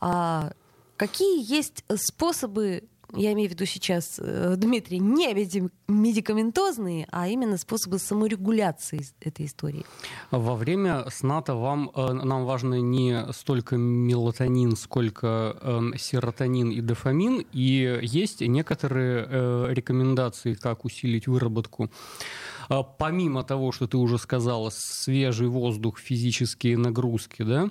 А 0.00 0.52
какие 0.96 1.42
есть 1.50 1.84
способы, 1.96 2.84
я 3.14 3.32
имею 3.32 3.48
в 3.48 3.52
виду 3.52 3.64
сейчас, 3.64 4.18
э, 4.18 4.54
Дмитрий, 4.56 4.98
не 4.98 5.32
меди- 5.32 5.70
медикаментозные, 5.88 7.06
а 7.10 7.26
именно 7.28 7.56
способы 7.56 7.98
саморегуляции 7.98 9.00
этой 9.20 9.46
истории? 9.46 9.86
Во 10.30 10.54
время 10.54 11.06
сна-то 11.10 11.54
вам, 11.54 11.90
э, 11.94 12.12
нам 12.12 12.44
важно 12.44 12.80
не 12.80 13.32
столько 13.32 13.76
мелатонин, 13.76 14.76
сколько 14.76 15.56
эм, 15.62 15.96
серотонин 15.96 16.70
и 16.70 16.80
дофамин. 16.82 17.46
И 17.52 17.98
есть 18.02 18.42
некоторые 18.42 19.26
э, 19.26 19.66
рекомендации, 19.70 20.54
как 20.54 20.84
усилить 20.84 21.26
выработку. 21.26 21.90
А, 22.68 22.82
Помимо 22.82 23.42
того, 23.44 23.72
что 23.72 23.86
ты 23.86 23.96
уже 23.96 24.18
сказала, 24.18 24.70
свежий 24.70 25.48
воздух, 25.48 25.98
физические 25.98 26.76
нагрузки, 26.76 27.42
да, 27.42 27.70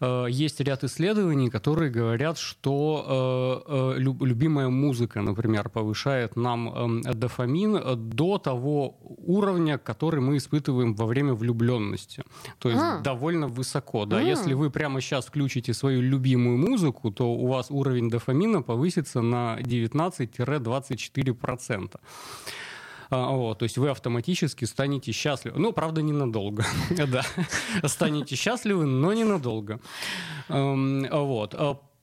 э, 0.00 0.26
есть 0.30 0.60
ряд 0.60 0.82
исследований, 0.84 1.50
которые 1.50 1.90
говорят, 1.90 2.38
что 2.38 3.64
люб- 3.96 4.22
любимая 4.22 4.68
музыка, 4.68 5.22
например, 5.22 5.68
повышает 5.68 6.36
нам 6.36 6.68
эм, 6.68 7.02
дофамин 7.02 7.80
до 8.10 8.38
того 8.38 8.96
уровня, 9.26 9.78
который 9.78 10.20
мы 10.20 10.36
испытываем 10.36 10.94
во 10.94 11.06
время 11.06 11.34
влюбленности. 11.34 12.22
То 12.58 12.68
есть 12.70 12.80
А. 12.82 13.00
довольно 13.00 13.48
высоко. 13.48 14.04
Да. 14.06 14.20
М. 14.20 14.26
Если 14.26 14.54
вы 14.54 14.70
прямо 14.70 15.00
сейчас 15.00 15.26
включите 15.26 15.72
свою 15.74 16.00
любимую 16.02 16.58
музыку, 16.58 17.10
то 17.10 17.32
у 17.32 17.46
вас 17.46 17.66
уровень 17.70 18.10
дофамина 18.10 18.62
повысится 18.62 19.20
на 19.22 19.58
19-24%. 19.60 22.00
А, 23.10 23.30
Вот, 23.30 23.58
то 23.58 23.62
есть 23.64 23.78
вы 23.78 23.90
автоматически 23.90 24.64
станете 24.64 25.12
счастливы. 25.12 25.58
Ну, 25.58 25.72
правда, 25.72 26.02
ненадолго. 26.02 26.64
Да. 27.08 27.22
Станете 27.86 28.36
счастливы, 28.36 28.84
но 28.86 29.12
ненадолго. 29.12 29.80
Эм, 30.48 31.06
Вот. 31.10 31.54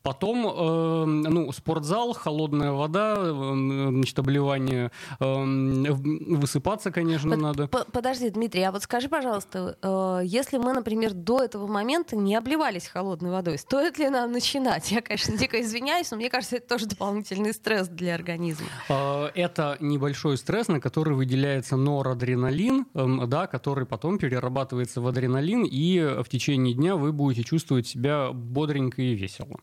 Потом, 0.04 0.48
эм, 0.48 1.22
ну, 1.22 1.52
спортзал, 1.52 2.14
холодная 2.14 2.72
вода, 2.72 3.16
эм, 3.18 3.92
значит, 3.98 4.18
обливание. 4.20 4.92
в- 5.20 6.40
Высыпаться, 6.42 6.92
конечно, 6.92 7.32
Под- 7.32 7.40
надо. 7.40 7.68
п- 7.68 7.86
Подожди, 7.92 8.30
Дмитрий, 8.30 8.64
а 8.64 8.72
вот 8.72 8.84
скажи, 8.84 9.10
пожалуйста, 9.10 9.78
э, 9.82 10.22
если 10.26 10.58
мы, 10.58 10.74
например, 10.74 11.14
до 11.14 11.44
этого 11.44 11.68
момента 11.68 12.16
не 12.16 12.36
обливались 12.36 12.88
холодной 12.88 13.32
водой, 13.32 13.58
стоит 13.58 13.98
ли 14.00 14.10
нам 14.10 14.32
начинать? 14.32 14.92
Я, 14.92 15.02
конечно, 15.02 15.38
дико 15.38 15.62
извиняюсь, 15.62 16.10
но 16.12 16.18
мне 16.18 16.30
кажется, 16.30 16.58
это 16.58 16.68
тоже 16.68 16.86
дополнительный 16.88 17.54
стресс 17.54 17.88
для 17.88 18.16
организма. 18.16 18.68
А, 18.90 19.30
Это 19.36 19.78
небольшой 19.80 20.38
стресс, 20.38 20.68
на 20.68 20.80
который 20.80 21.14
выделяется 21.16 21.76
норадреналин, 21.78 22.86
эм, 22.94 23.30
да, 23.30 23.48
который 23.48 23.86
потом 23.86 24.18
перерабатывается 24.18 25.02
в 25.02 25.08
адреналин, 25.08 25.64
и 25.64 26.00
в 26.24 26.28
течение 26.30 26.74
дня 26.74 26.96
вы 26.96 27.12
будете 27.12 27.44
чувствовать 27.44 27.88
себя 27.88 28.32
бодренько 28.34 29.02
и 29.02 29.14
весело. 29.14 29.60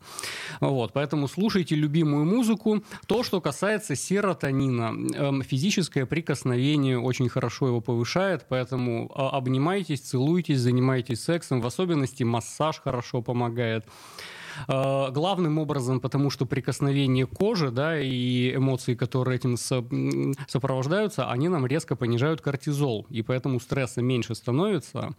Вот, 0.61 0.93
поэтому 0.93 1.29
слушайте 1.29 1.75
любимую 1.75 2.25
музыку. 2.25 2.83
То, 3.07 3.23
что 3.23 3.41
касается 3.41 3.95
серотонина, 3.97 4.93
эм, 5.15 5.43
физическое 5.43 6.07
прикосновение 6.07 6.99
очень 6.99 7.29
хорошо 7.29 7.69
его 7.69 7.81
повышает, 7.81 8.47
поэтому 8.49 9.11
а, 9.15 9.31
обнимайтесь, 9.37 10.01
целуйтесь, 10.01 10.59
занимайтесь 10.61 11.23
сексом, 11.23 11.61
в 11.61 11.67
особенности 11.67 12.23
массаж 12.25 12.81
хорошо 12.81 13.23
помогает. 13.23 13.85
Э, 14.67 15.11
Главным 15.13 15.59
образом, 15.59 16.01
потому 16.01 16.31
что 16.31 16.45
прикосновение 16.45 17.27
кожи, 17.27 17.71
да, 17.71 18.01
и 18.01 18.57
эмоции, 18.57 18.95
которые 18.97 19.37
этим 19.37 19.57
сопровождаются, 20.49 21.31
они 21.31 21.49
нам 21.49 21.67
резко 21.67 21.97
понижают 21.97 22.41
кортизол, 22.41 23.07
и 23.11 23.23
поэтому 23.23 23.61
стресса 23.61 24.03
меньше 24.03 24.35
становится. 24.35 25.11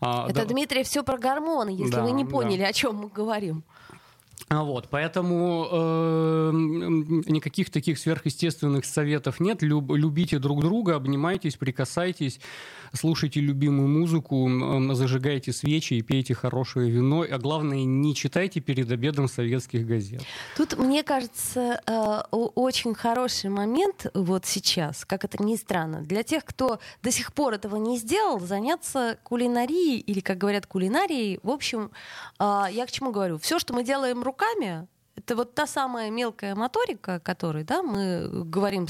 А, 0.00 0.26
Это, 0.30 0.40
да- 0.40 0.44
Дмитрий, 0.46 0.82
все 0.82 1.02
про 1.02 1.18
гормоны, 1.18 1.70
если 1.70 1.92
Да, 1.92 2.02
вы 2.04 2.12
не 2.12 2.24
да. 2.24 2.30
поняли, 2.30 2.62
о 2.62 2.72
чем 2.72 2.96
мы 2.96 3.08
говорим. 3.08 3.64
Вот, 4.48 4.88
поэтому 4.90 5.68
э, 5.70 6.50
никаких 6.52 7.70
таких 7.70 7.98
сверхъестественных 7.98 8.84
советов 8.84 9.38
нет. 9.38 9.62
Люб, 9.62 9.92
любите 9.92 10.38
друг 10.38 10.60
друга, 10.60 10.96
обнимайтесь, 10.96 11.56
прикасайтесь, 11.56 12.40
слушайте 12.92 13.40
любимую 13.40 13.88
музыку, 13.88 14.48
э, 14.48 14.94
зажигайте 14.94 15.52
свечи 15.52 15.94
и 15.94 16.02
пейте 16.02 16.34
хорошее 16.34 16.90
вино. 16.90 17.24
А 17.30 17.38
главное, 17.38 17.84
не 17.84 18.14
читайте 18.14 18.60
перед 18.60 18.90
обедом 18.90 19.28
советских 19.28 19.86
газет. 19.86 20.22
Тут, 20.56 20.76
мне 20.78 21.02
кажется, 21.02 21.80
э, 21.86 22.20
очень 22.32 22.94
хороший 22.94 23.50
момент 23.50 24.06
вот 24.14 24.46
сейчас, 24.46 25.04
как 25.04 25.24
это 25.24 25.42
ни 25.42 25.56
странно, 25.56 26.02
для 26.02 26.22
тех, 26.22 26.44
кто 26.44 26.80
до 27.02 27.10
сих 27.12 27.32
пор 27.32 27.54
этого 27.54 27.76
не 27.76 27.98
сделал, 27.98 28.40
заняться 28.40 29.18
кулинарией 29.22 29.98
или, 29.98 30.20
как 30.20 30.38
говорят, 30.38 30.66
кулинарией. 30.66 31.38
В 31.42 31.50
общем, 31.50 31.90
э, 32.38 32.64
я 32.72 32.86
к 32.86 32.90
чему 32.90 33.12
говорю? 33.12 33.38
Все, 33.38 33.58
что 33.58 33.74
мы 33.74 33.84
делаем 33.84 34.22
руками, 34.30 34.86
это 35.16 35.36
вот 35.36 35.54
та 35.54 35.66
самая 35.66 36.10
мелкая 36.10 36.54
моторика, 36.54 37.14
о 37.14 37.20
которой 37.20 37.64
да, 37.64 37.82
мы 37.82 38.28
говорим 38.44 38.86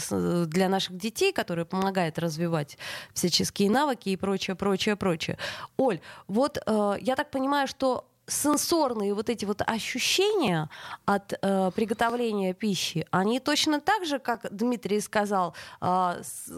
для 0.46 0.68
наших 0.68 0.96
детей, 0.96 1.32
которая 1.32 1.64
помогает 1.64 2.18
развивать 2.18 2.78
всяческие 3.14 3.70
навыки 3.70 4.10
и 4.10 4.16
прочее, 4.16 4.54
прочее, 4.54 4.96
прочее. 4.96 5.38
Оль, 5.76 5.98
вот 6.28 6.58
э, 6.58 6.94
я 7.00 7.16
так 7.16 7.30
понимаю, 7.30 7.66
что 7.66 8.04
сенсорные 8.26 9.14
вот 9.14 9.28
эти 9.28 9.44
вот 9.44 9.62
ощущения 9.66 10.68
от 11.04 11.32
э, 11.32 11.70
приготовления 11.74 12.54
пищи, 12.54 13.06
они 13.10 13.40
точно 13.40 13.80
так 13.80 14.04
же, 14.04 14.18
как 14.18 14.46
Дмитрий 14.50 15.00
сказал, 15.00 15.54
э, 15.80 16.22
с, 16.22 16.52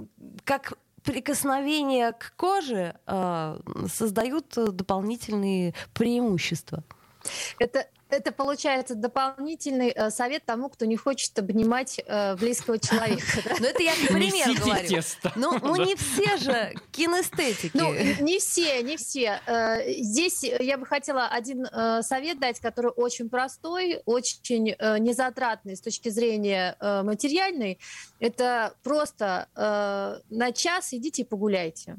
как 0.44 0.74
прикосновение 1.02 2.12
к 2.12 2.34
коже 2.36 2.94
э, 3.06 3.60
создают 3.92 4.54
дополнительные 4.54 5.74
преимущества. 5.94 6.84
Это 7.58 7.86
это 8.12 8.32
получается 8.32 8.94
дополнительный 8.94 9.90
э, 9.90 10.10
совет 10.10 10.44
тому, 10.44 10.68
кто 10.68 10.84
не 10.84 10.96
хочет 10.96 11.38
обнимать 11.38 12.00
э, 12.04 12.36
близкого 12.36 12.78
человека. 12.78 13.22
Ну 13.58 13.66
это 13.66 13.82
я 13.82 13.92
пример 14.08 14.48
говорю. 14.58 15.02
Ну, 15.36 15.58
ну 15.62 15.76
не 15.76 15.96
все 15.96 16.36
же 16.36 16.74
кинестетики. 16.90 17.70
Ну 17.74 17.92
не 17.92 18.38
все, 18.38 18.82
не 18.82 18.96
все. 18.96 19.40
Э, 19.46 19.92
здесь 20.00 20.42
я 20.44 20.78
бы 20.78 20.86
хотела 20.86 21.26
один 21.26 21.66
совет 22.02 22.38
дать, 22.38 22.60
который 22.60 22.92
очень 22.94 23.28
простой, 23.28 24.02
очень 24.04 24.76
незатратный 25.00 25.76
с 25.76 25.80
точки 25.80 26.08
зрения 26.08 26.76
материальной. 26.80 27.78
Это 28.18 28.74
просто 28.82 29.48
на 29.54 30.52
час 30.52 30.92
идите 30.92 31.24
погуляйте. 31.24 31.96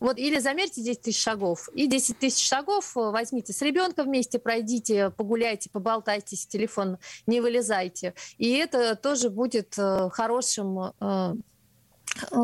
Вот, 0.00 0.18
или 0.18 0.38
замерьте 0.38 0.82
10 0.82 1.02
тысяч 1.02 1.22
шагов. 1.22 1.68
И 1.74 1.86
10 1.86 2.18
тысяч 2.18 2.46
шагов 2.48 2.96
э, 2.96 3.00
возьмите 3.00 3.52
с 3.52 3.60
ребенком 3.62 4.06
вместе, 4.06 4.38
пройдите, 4.38 5.10
погуляйте, 5.10 5.70
поболтайтесь, 5.70 6.46
телефон 6.46 6.98
не 7.26 7.40
вылезайте. 7.40 8.14
И 8.38 8.52
это 8.52 8.94
тоже 8.96 9.30
будет 9.30 9.74
э, 9.78 10.08
хорошим, 10.12 10.92
э, 11.00 11.34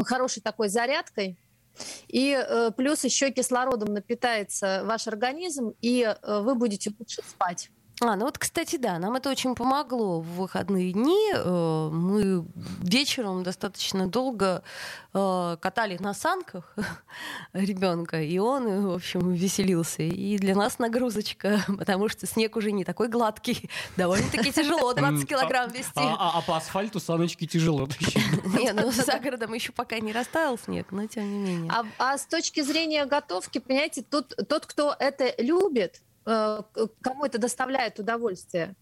хорошей 0.04 0.42
такой 0.42 0.68
зарядкой. 0.68 1.38
И 2.06 2.38
плюс 2.76 3.02
еще 3.02 3.32
кислородом 3.32 3.94
напитается 3.94 4.82
ваш 4.84 5.08
организм, 5.08 5.73
и 5.80 6.14
вы 6.23 6.54
будете 6.54 6.92
лучше 6.96 7.20
спать. 7.28 7.68
А, 8.01 8.17
ну 8.17 8.25
вот, 8.25 8.39
кстати, 8.39 8.77
да, 8.77 8.99
нам 8.99 9.15
это 9.15 9.31
очень 9.31 9.55
помогло 9.55 10.21
в 10.21 10.27
выходные 10.37 10.93
дни. 10.93 11.33
Э, 11.33 11.91
мы 11.93 12.45
вечером 12.81 13.45
достаточно 13.45 14.09
долго 14.09 14.65
э, 15.13 15.57
катали 15.61 15.97
на 15.99 16.13
санках 16.13 16.75
ребенка, 17.53 18.21
и 18.21 18.39
он, 18.39 18.89
в 18.89 18.95
общем, 18.95 19.33
веселился. 19.33 20.03
И 20.03 20.39
для 20.39 20.57
нас 20.57 20.81
нагрузочка, 20.81 21.61
потому 21.79 22.09
что 22.09 22.27
снег 22.27 22.57
уже 22.57 22.73
не 22.73 22.85
такой 22.85 23.09
гладкий, 23.09 23.71
довольно-таки 23.97 24.51
тяжело 24.51 24.93
20 24.93 25.29
килограмм 25.29 25.71
вести. 25.71 25.93
А, 25.95 26.17
а, 26.19 26.39
а 26.39 26.43
по 26.43 26.57
асфальту 26.57 26.99
саночки 26.99 27.47
тяжело 27.47 27.89
Не, 28.59 28.73
ну 28.73 28.91
за 28.91 29.21
городом 29.21 29.55
еще 29.55 29.71
пока 29.71 30.01
не 30.01 30.13
растаял 30.13 30.59
снег, 30.59 30.89
но 30.91 31.07
тем 31.07 31.31
не 31.31 31.39
менее. 31.39 31.73
А, 31.73 31.85
а 31.99 32.19
с 32.19 32.27
точки 32.27 32.61
зрения 32.61 33.07
готовки, 33.07 33.59
понимаете, 33.59 34.03
тут 34.03 34.35
тот, 34.49 34.67
кто 34.67 34.97
это 34.99 35.33
любит, 35.39 36.03
кому 36.25 37.25
это 37.25 37.38
доставляет 37.38 37.99
удовольствие, 37.99 38.75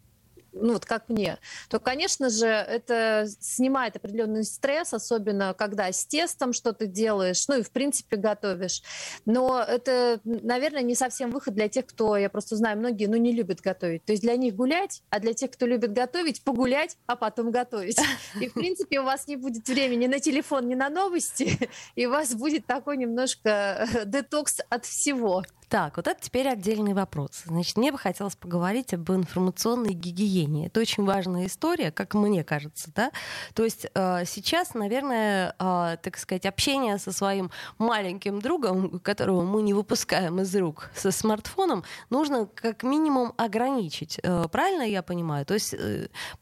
ну 0.52 0.74
вот 0.74 0.84
как 0.84 1.08
мне, 1.08 1.38
то, 1.68 1.80
конечно 1.80 2.30
же, 2.30 2.46
это 2.46 3.26
снимает 3.40 3.96
определенный 3.96 4.44
стресс, 4.44 4.92
особенно 4.92 5.54
когда 5.54 5.90
с 5.90 6.04
тестом 6.04 6.52
что-то 6.52 6.86
делаешь, 6.86 7.48
ну 7.48 7.58
и 7.58 7.62
в 7.62 7.70
принципе 7.70 8.16
готовишь. 8.16 8.82
Но 9.24 9.62
это, 9.62 10.20
наверное, 10.24 10.82
не 10.82 10.94
совсем 10.94 11.30
выход 11.30 11.54
для 11.54 11.68
тех, 11.68 11.86
кто, 11.86 12.16
я 12.16 12.28
просто 12.28 12.56
знаю, 12.56 12.78
многие, 12.78 13.06
ну 13.06 13.16
не 13.16 13.32
любят 13.32 13.60
готовить. 13.60 14.04
То 14.04 14.12
есть 14.12 14.22
для 14.22 14.36
них 14.36 14.54
гулять, 14.54 15.02
а 15.10 15.20
для 15.20 15.32
тех, 15.32 15.50
кто 15.50 15.66
любит 15.66 15.92
готовить, 15.92 16.42
погулять, 16.42 16.96
а 17.06 17.16
потом 17.16 17.50
готовить. 17.50 17.98
И 18.40 18.48
в 18.48 18.54
принципе 18.54 19.00
у 19.00 19.04
вас 19.04 19.26
не 19.26 19.36
будет 19.36 19.66
времени 19.68 20.06
на 20.06 20.20
телефон, 20.20 20.68
ни 20.68 20.74
на 20.74 20.90
новости, 20.90 21.70
и 21.94 22.06
у 22.06 22.10
вас 22.10 22.34
будет 22.34 22.66
такой 22.66 22.96
немножко 22.96 23.88
э, 23.94 24.04
детокс 24.04 24.58
от 24.68 24.84
всего. 24.84 25.42
Так, 25.72 25.96
вот 25.96 26.06
это 26.06 26.20
теперь 26.20 26.48
отдельный 26.48 26.92
вопрос. 26.92 27.44
Значит, 27.46 27.78
мне 27.78 27.92
бы 27.92 27.96
хотелось 27.96 28.36
поговорить 28.36 28.92
об 28.92 29.10
информационной 29.10 29.94
гигиене. 29.94 30.66
Это 30.66 30.80
очень 30.80 31.02
важная 31.02 31.46
история, 31.46 31.90
как 31.90 32.12
мне 32.12 32.44
кажется, 32.44 32.90
да. 32.94 33.10
То 33.54 33.64
есть 33.64 33.86
э, 33.94 34.26
сейчас, 34.26 34.74
наверное, 34.74 35.56
э, 35.58 35.96
так 36.02 36.18
сказать, 36.18 36.44
общение 36.44 36.98
со 36.98 37.10
своим 37.10 37.50
маленьким 37.78 38.42
другом, 38.42 38.98
которого 38.98 39.44
мы 39.44 39.62
не 39.62 39.72
выпускаем 39.72 40.42
из 40.42 40.54
рук 40.54 40.90
со 40.94 41.10
смартфоном, 41.10 41.84
нужно 42.10 42.44
как 42.54 42.82
минимум 42.82 43.32
ограничить. 43.38 44.20
Э, 44.22 44.48
правильно 44.52 44.82
я 44.82 45.02
понимаю? 45.02 45.46
То 45.46 45.54
есть, 45.54 45.74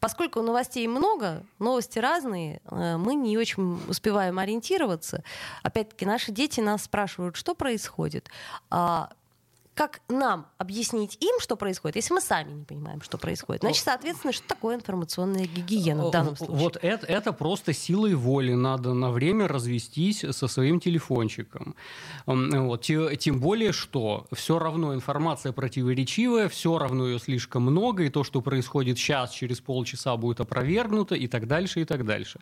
поскольку 0.01 0.41
новостей 0.41 0.85
много, 0.87 1.45
новости 1.57 1.99
разные, 1.99 2.59
мы 2.69 3.13
не 3.15 3.37
очень 3.37 3.79
успеваем 3.87 4.39
ориентироваться. 4.39 5.23
Опять-таки, 5.63 6.05
наши 6.05 6.33
дети 6.33 6.59
нас 6.59 6.83
спрашивают, 6.83 7.37
что 7.37 7.55
происходит. 7.55 8.29
А 8.69 9.09
как 9.73 10.01
нам 10.09 10.47
объяснить 10.57 11.17
им, 11.21 11.39
что 11.39 11.55
происходит, 11.55 11.95
если 11.95 12.13
мы 12.13 12.21
сами 12.21 12.51
не 12.51 12.65
понимаем, 12.65 13.01
что 13.01 13.17
происходит? 13.17 13.61
Значит, 13.61 13.83
соответственно, 13.83 14.33
что 14.33 14.47
такое 14.47 14.75
информационная 14.75 15.45
гигиена 15.45 16.07
в 16.07 16.11
данном 16.11 16.35
случае? 16.35 16.57
Вот 16.57 16.77
это, 16.81 17.05
это 17.07 17.31
просто 17.31 17.71
силой 17.73 18.13
воли 18.15 18.53
надо 18.53 18.93
на 18.93 19.11
время 19.11 19.47
развестись 19.47 20.25
со 20.31 20.47
своим 20.47 20.79
телефончиком. 20.79 21.75
Вот. 22.25 22.81
Тем 22.81 23.39
более, 23.39 23.71
что 23.71 24.27
все 24.33 24.59
равно 24.59 24.93
информация 24.93 25.53
противоречивая, 25.53 26.49
все 26.49 26.77
равно 26.77 27.07
ее 27.07 27.19
слишком 27.19 27.63
много, 27.63 28.03
и 28.03 28.09
то, 28.09 28.23
что 28.23 28.41
происходит 28.41 28.97
сейчас, 28.97 29.31
через 29.31 29.61
полчаса 29.61 30.17
будет 30.17 30.41
опровергнуто, 30.41 31.15
и 31.15 31.27
так 31.27 31.47
дальше, 31.47 31.81
и 31.81 31.85
так 31.85 32.05
дальше. 32.05 32.39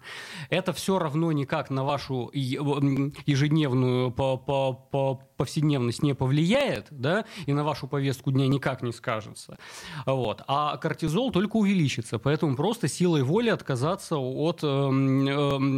Это 0.49 0.73
все 0.73 0.97
равно 0.97 1.31
никак 1.31 1.69
на 1.69 1.83
вашу 1.83 2.31
ежедневную 2.33 4.11
по, 4.11 4.37
по, 4.37 4.73
по 4.73 5.21
повседневность 5.39 6.03
не 6.03 6.13
повлияет, 6.13 6.87
да, 6.89 7.23
и 7.45 7.53
на 7.53 7.63
вашу 7.63 7.87
повестку 7.87 8.31
дня 8.31 8.47
никак 8.47 8.81
не 8.81 8.91
скажется. 8.91 9.57
Вот. 10.05 10.41
А 10.47 10.77
кортизол 10.77 11.31
только 11.31 11.57
увеличится, 11.57 12.19
поэтому 12.19 12.55
просто 12.55 12.87
силой 12.87 13.23
воли 13.23 13.49
отказаться 13.49 14.17
от, 14.17 14.63
э, 14.63 14.67
э, 14.67 14.89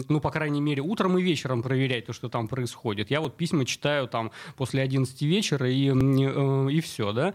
ну, 0.10 0.20
по 0.20 0.32
крайней 0.32 0.62
мере, 0.62 0.82
утром 0.82 1.18
и 1.18 1.22
вечером 1.22 1.64
проверять 1.64 2.06
то, 2.06 2.14
что 2.14 2.30
там 2.30 2.48
происходит. 2.48 3.12
Я 3.12 3.22
вот 3.22 3.38
письма 3.38 3.66
читаю 3.66 4.08
там 4.08 4.32
после 4.56 4.82
11 4.82 5.22
вечера 5.22 5.70
и, 5.70 5.90
э, 5.90 6.72
и 6.72 6.82
все, 6.82 7.12
да. 7.12 7.34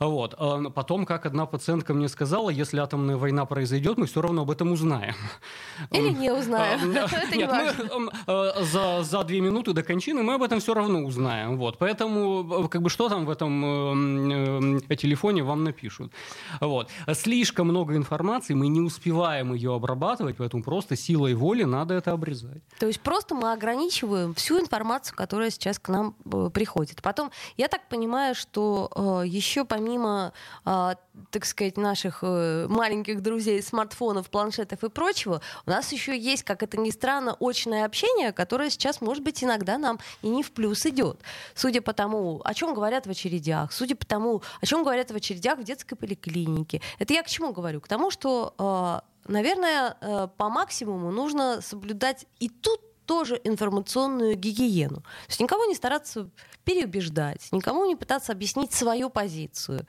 Вот. 0.00 0.34
А 0.38 0.70
потом, 0.70 1.04
как 1.04 1.26
одна 1.26 1.44
пациентка 1.44 1.92
мне 1.92 2.08
сказала, 2.08 2.48
если 2.48 2.78
атомная 2.80 3.18
война 3.18 3.44
произойдет, 3.44 3.98
мы 3.98 4.06
все 4.06 4.22
равно 4.22 4.42
об 4.42 4.50
этом 4.50 4.72
узнаем. 4.72 5.14
Или 5.90 6.08
не 6.08 6.32
узнаем. 6.32 6.90
Это 6.92 7.36
Нет, 7.36 7.50
мы 7.50 8.10
э, 8.26 9.02
за, 9.02 9.24
две 9.24 9.42
минуты 9.42 9.74
до 9.74 9.82
кончины 9.82 10.22
мы 10.22 10.34
об 10.34 10.42
этом 10.42 10.60
все 10.60 10.72
равно 10.72 11.00
узнаем. 11.00 11.58
Вот. 11.58 11.76
Поэтому, 11.76 12.64
э, 12.64 12.68
как 12.68 12.80
бы, 12.80 12.88
что 12.88 13.10
там 13.10 13.26
в 13.26 13.30
этом 13.30 14.80
э, 14.88 14.96
телефоне 14.96 15.42
вам 15.42 15.64
напишут. 15.64 16.12
Вот. 16.60 16.88
Слишком 17.12 17.68
много 17.68 17.94
информации, 17.94 18.54
мы 18.54 18.68
не 18.68 18.80
успеваем 18.80 19.52
ее 19.52 19.74
обрабатывать, 19.74 20.36
поэтому 20.38 20.62
просто 20.62 20.96
силой 20.96 21.34
воли 21.34 21.64
надо 21.64 21.92
это 21.92 22.12
обрезать. 22.12 22.62
То 22.78 22.86
есть 22.86 23.00
просто 23.00 23.34
мы 23.34 23.52
ограничиваем 23.52 24.32
всю 24.32 24.58
информацию, 24.58 25.14
которая 25.14 25.50
сейчас 25.50 25.78
к 25.78 25.90
нам 25.90 26.14
приходит. 26.54 27.02
Потом, 27.02 27.30
я 27.58 27.68
так 27.68 27.86
понимаю, 27.90 28.34
что 28.34 29.22
еще 29.26 29.66
помимо 29.66 29.89
помимо, 29.90 30.32
а, 30.64 30.94
так 31.30 31.44
сказать, 31.44 31.76
наших 31.76 32.20
э, 32.22 32.66
маленьких 32.68 33.22
друзей, 33.22 33.62
смартфонов, 33.62 34.30
планшетов 34.30 34.84
и 34.84 34.88
прочего, 34.88 35.40
у 35.66 35.70
нас 35.70 35.92
еще 35.92 36.16
есть, 36.16 36.44
как 36.44 36.62
это 36.62 36.78
ни 36.78 36.90
странно, 36.90 37.36
очное 37.40 37.84
общение, 37.84 38.32
которое 38.32 38.70
сейчас, 38.70 39.00
может 39.00 39.24
быть, 39.24 39.42
иногда 39.42 39.78
нам 39.78 39.98
и 40.22 40.28
не 40.28 40.42
в 40.42 40.52
плюс 40.52 40.86
идет. 40.86 41.20
Судя 41.54 41.82
по 41.82 41.92
тому, 41.92 42.40
о 42.44 42.54
чем 42.54 42.74
говорят 42.74 43.06
в 43.06 43.10
очередях, 43.10 43.72
судя 43.72 43.96
по 43.96 44.06
тому, 44.06 44.42
о 44.60 44.66
чем 44.66 44.84
говорят 44.84 45.10
в 45.10 45.16
очередях 45.16 45.58
в 45.58 45.64
детской 45.64 45.96
поликлинике. 45.96 46.80
Это 46.98 47.12
я 47.12 47.22
к 47.22 47.26
чему 47.26 47.52
говорю? 47.52 47.80
К 47.80 47.88
тому, 47.88 48.10
что, 48.10 48.54
а, 48.58 49.02
наверное, 49.26 49.96
э, 50.00 50.28
по 50.36 50.48
максимуму 50.48 51.10
нужно 51.10 51.60
соблюдать 51.62 52.26
и 52.38 52.48
тут 52.48 52.80
тоже 53.10 53.40
информационную 53.42 54.36
гигиену. 54.36 54.98
То 55.00 55.30
есть 55.30 55.40
никого 55.40 55.64
не 55.64 55.74
стараться 55.74 56.30
переубеждать, 56.62 57.48
никому 57.50 57.84
не 57.84 57.96
пытаться 57.96 58.30
объяснить 58.30 58.72
свою 58.72 59.10
позицию. 59.10 59.84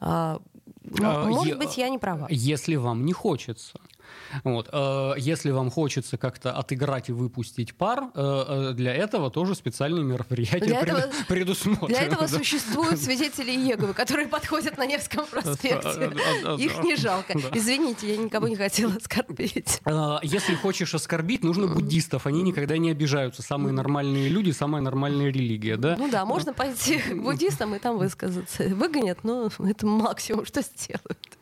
А, 0.00 0.38
Может 0.84 1.56
быть, 1.56 1.78
я 1.78 1.88
не 1.88 1.96
права. 1.96 2.26
Если 2.28 2.76
вам 2.76 3.06
не 3.06 3.14
хочется. 3.14 3.80
Вот. 4.44 4.68
Э, 4.72 5.12
если 5.16 5.50
вам 5.50 5.70
хочется 5.70 6.16
как-то 6.16 6.52
отыграть 6.52 7.08
и 7.08 7.12
выпустить 7.12 7.74
пар, 7.74 8.10
э, 8.14 8.70
э, 8.70 8.72
для 8.74 8.94
этого 8.94 9.30
тоже 9.30 9.54
специальные 9.54 10.04
мероприятия 10.04 10.58
для 10.66 10.80
пред... 10.80 10.98
этого, 10.98 11.12
предусмотрены. 11.28 11.88
Для 11.88 12.02
этого 12.02 12.28
да. 12.28 12.38
существуют 12.38 13.00
свидетели 13.02 13.50
Еговы, 13.50 13.94
которые 13.94 14.28
подходят 14.28 14.78
на 14.78 14.86
Невском 14.86 15.26
проспекте. 15.26 16.12
Их 16.58 16.82
не 16.82 16.96
жалко. 16.96 17.34
Извините, 17.52 18.08
я 18.08 18.16
никого 18.16 18.48
не 18.48 18.56
хотела 18.56 18.94
оскорбить. 18.94 19.80
Если 20.22 20.54
хочешь 20.54 20.94
оскорбить, 20.94 21.42
нужно 21.42 21.66
буддистов. 21.66 22.26
Они 22.26 22.42
никогда 22.42 22.78
не 22.78 22.90
обижаются. 22.90 23.42
Самые 23.42 23.72
нормальные 23.72 24.28
люди, 24.28 24.50
самая 24.50 24.82
нормальная 24.82 25.30
религия. 25.30 25.76
Да? 25.76 25.96
Ну 25.98 26.10
да, 26.10 26.24
можно 26.24 26.52
пойти 26.52 26.98
к 26.98 27.14
буддистам 27.14 27.74
и 27.74 27.78
там 27.78 27.98
высказаться. 27.98 28.64
Выгонят, 28.64 29.24
но 29.24 29.50
это 29.58 29.86
максимум, 29.86 30.46
что 30.46 30.62
сделают. 30.62 31.38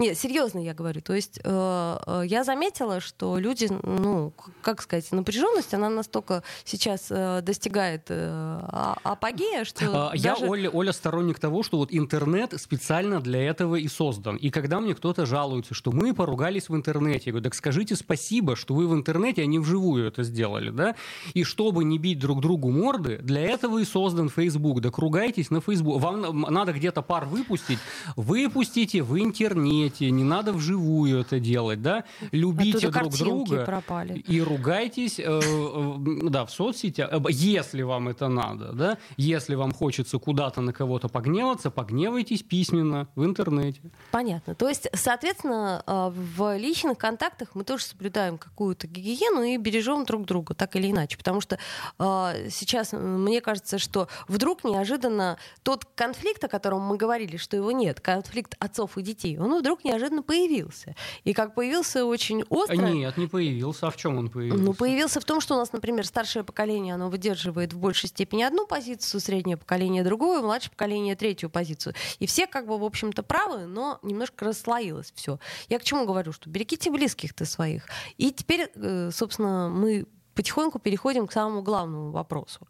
Нет, 0.00 0.16
серьезно 0.16 0.60
я 0.60 0.72
говорю. 0.72 1.02
То 1.02 1.12
есть 1.12 1.40
э, 1.44 1.98
э, 2.06 2.22
я 2.24 2.42
заметила, 2.42 3.00
что 3.00 3.36
люди, 3.36 3.68
ну, 3.82 4.32
как 4.62 4.80
сказать, 4.80 5.12
напряженность, 5.12 5.74
она 5.74 5.90
настолько 5.90 6.42
сейчас 6.64 7.08
э, 7.10 7.42
достигает 7.42 8.06
э, 8.08 8.14
а, 8.18 8.96
апогея, 9.02 9.64
что. 9.64 10.10
А, 10.10 10.16
я, 10.16 10.32
даже... 10.32 10.48
Оля, 10.48 10.70
Оля, 10.70 10.92
сторонник 10.92 11.38
того, 11.38 11.62
что 11.62 11.76
вот 11.76 11.90
интернет 11.92 12.58
специально 12.58 13.20
для 13.20 13.42
этого 13.46 13.76
и 13.76 13.88
создан. 13.88 14.36
И 14.36 14.48
когда 14.48 14.80
мне 14.80 14.94
кто-то 14.94 15.26
жалуется, 15.26 15.74
что 15.74 15.92
мы 15.92 16.14
поругались 16.14 16.70
в 16.70 16.74
интернете, 16.74 17.24
я 17.26 17.32
говорю, 17.32 17.44
так 17.44 17.54
скажите 17.54 17.94
спасибо, 17.94 18.56
что 18.56 18.72
вы 18.72 18.88
в 18.88 18.94
интернете, 18.94 19.42
а 19.42 19.46
не 19.46 19.58
вживую 19.58 20.08
это 20.08 20.22
сделали, 20.22 20.70
да? 20.70 20.96
И 21.34 21.44
чтобы 21.44 21.84
не 21.84 21.98
бить 21.98 22.20
друг 22.20 22.40
другу 22.40 22.70
морды, 22.70 23.18
для 23.18 23.42
этого 23.42 23.80
и 23.80 23.84
создан 23.84 24.30
Facebook. 24.30 24.80
Да 24.80 24.90
кругайтесь 24.90 25.50
на 25.50 25.60
Facebook. 25.60 26.00
Вам 26.00 26.40
надо 26.40 26.72
где-то 26.72 27.02
пар 27.02 27.26
выпустить, 27.26 27.78
выпустите 28.16 29.02
в 29.02 29.20
интернете 29.20 29.89
интернете, 29.90 30.10
не 30.10 30.24
надо 30.24 30.52
вживую 30.52 31.20
это 31.20 31.40
делать, 31.40 31.82
да? 31.82 32.04
Любите 32.32 32.88
Оттуда 32.88 33.00
друг 33.00 33.14
друга 33.16 33.64
пропали. 33.64 34.18
и 34.18 34.40
ругайтесь, 34.40 35.18
э, 35.18 35.24
э, 35.24 36.28
да, 36.30 36.44
в 36.44 36.50
соцсетях, 36.50 37.10
э, 37.12 37.20
если 37.30 37.82
вам 37.82 38.08
это 38.08 38.28
надо, 38.28 38.72
да? 38.72 38.98
Если 39.16 39.54
вам 39.54 39.72
хочется 39.72 40.18
куда-то 40.18 40.60
на 40.60 40.72
кого-то 40.72 41.08
погневаться, 41.08 41.70
погневайтесь 41.70 42.42
письменно 42.42 43.08
в 43.14 43.24
интернете. 43.24 43.80
Понятно. 44.10 44.54
То 44.54 44.68
есть, 44.68 44.88
соответственно, 44.94 45.82
э, 45.86 46.10
в 46.36 46.56
личных 46.56 46.98
контактах 46.98 47.48
мы 47.54 47.64
тоже 47.64 47.84
соблюдаем 47.84 48.38
какую-то 48.38 48.86
гигиену 48.86 49.42
и 49.42 49.56
бережем 49.56 50.04
друг 50.04 50.26
друга, 50.26 50.54
так 50.54 50.76
или 50.76 50.90
иначе. 50.90 51.16
Потому 51.16 51.40
что 51.40 51.58
э, 51.98 52.48
сейчас 52.50 52.92
мне 52.92 53.40
кажется, 53.40 53.78
что 53.78 54.08
вдруг 54.28 54.64
неожиданно 54.64 55.36
тот 55.62 55.84
конфликт, 55.94 56.44
о 56.44 56.48
котором 56.48 56.80
мы 56.82 56.96
говорили, 56.96 57.36
что 57.36 57.56
его 57.56 57.72
нет, 57.72 58.00
конфликт 58.00 58.56
отцов 58.58 58.98
и 58.98 59.02
детей, 59.02 59.38
он 59.38 59.58
вдруг 59.58 59.69
вдруг 59.70 59.84
неожиданно 59.84 60.22
появился. 60.22 60.96
И 61.22 61.32
как 61.32 61.54
появился 61.54 62.04
очень 62.04 62.42
остро... 62.48 62.74
Нет, 62.74 63.16
не 63.16 63.28
появился. 63.28 63.86
А 63.86 63.90
в 63.90 63.96
чем 63.96 64.18
он 64.18 64.28
появился? 64.28 64.64
Ну, 64.64 64.74
появился 64.74 65.20
в 65.20 65.24
том, 65.24 65.40
что 65.40 65.54
у 65.54 65.58
нас, 65.58 65.72
например, 65.72 66.04
старшее 66.04 66.42
поколение, 66.42 66.94
оно 66.94 67.08
выдерживает 67.08 67.72
в 67.72 67.78
большей 67.78 68.08
степени 68.08 68.42
одну 68.42 68.66
позицию, 68.66 69.20
среднее 69.20 69.56
поколение 69.56 70.02
другую, 70.02 70.42
младшее 70.42 70.72
поколение 70.72 71.14
третью 71.14 71.50
позицию. 71.50 71.94
И 72.18 72.26
все 72.26 72.48
как 72.48 72.66
бы, 72.66 72.78
в 72.78 72.84
общем-то, 72.84 73.22
правы, 73.22 73.66
но 73.66 74.00
немножко 74.02 74.44
расслоилось 74.44 75.12
все. 75.14 75.38
Я 75.68 75.78
к 75.78 75.84
чему 75.84 76.04
говорю? 76.04 76.32
Что 76.32 76.50
берегите 76.50 76.90
близких 76.90 77.32
ты 77.32 77.44
своих. 77.44 77.86
И 78.18 78.32
теперь, 78.32 78.72
э, 78.74 79.10
собственно, 79.12 79.68
мы 79.68 80.06
потихоньку 80.34 80.80
переходим 80.80 81.28
к 81.28 81.32
самому 81.32 81.62
главному 81.62 82.10
вопросу. 82.10 82.66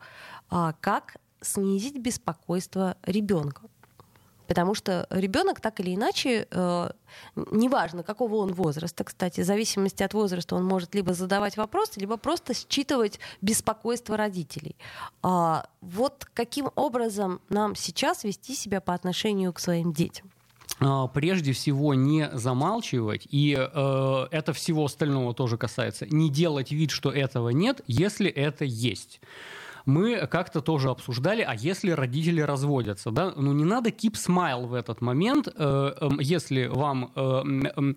А 0.51 0.75
как 0.81 1.17
снизить 1.41 1.97
беспокойство 1.97 2.99
ребенка? 3.05 3.70
Потому 4.51 4.75
что 4.75 5.07
ребенок 5.11 5.61
так 5.61 5.79
или 5.79 5.95
иначе, 5.95 6.49
э, 6.51 6.91
неважно 7.53 8.03
какого 8.03 8.35
он 8.39 8.53
возраста, 8.53 9.05
кстати, 9.05 9.43
в 9.43 9.45
зависимости 9.45 10.03
от 10.03 10.13
возраста 10.13 10.57
он 10.57 10.65
может 10.65 10.93
либо 10.93 11.15
задавать 11.15 11.57
вопросы, 11.57 12.01
либо 12.01 12.17
просто 12.17 12.53
считывать 12.53 13.21
беспокойство 13.41 14.17
родителей. 14.17 14.75
А 15.23 15.69
вот 15.81 16.27
каким 16.35 16.71
образом 16.75 17.41
нам 17.49 17.77
сейчас 17.77 18.25
вести 18.25 18.57
себя 18.57 18.81
по 18.81 18.93
отношению 18.93 19.53
к 19.53 19.61
своим 19.61 19.93
детям? 19.93 20.29
А, 20.81 21.07
прежде 21.07 21.53
всего 21.53 21.95
не 21.95 22.29
замалчивать, 22.33 23.29
и 23.31 23.57
э, 23.57 24.27
это 24.33 24.53
всего 24.53 24.87
остального 24.87 25.33
тоже 25.33 25.59
касается, 25.59 26.07
не 26.07 26.29
делать 26.29 26.73
вид, 26.73 26.91
что 26.91 27.13
этого 27.13 27.51
нет, 27.51 27.83
если 27.87 28.29
это 28.29 28.65
есть 28.65 29.21
мы 29.91 30.27
как-то 30.27 30.61
тоже 30.61 30.89
обсуждали, 30.91 31.43
а 31.43 31.55
если 31.55 31.91
родители 31.91 32.41
разводятся, 32.41 33.11
да, 33.11 33.33
ну 33.37 33.53
не 33.53 33.65
надо 33.65 33.91
keep 33.91 34.15
smile 34.15 34.67
в 34.67 34.75
этот 34.75 35.01
момент, 35.01 35.49
э, 35.49 35.53
э, 36.01 36.09
если 36.21 36.67
вам 36.67 37.13
э, 37.15 37.43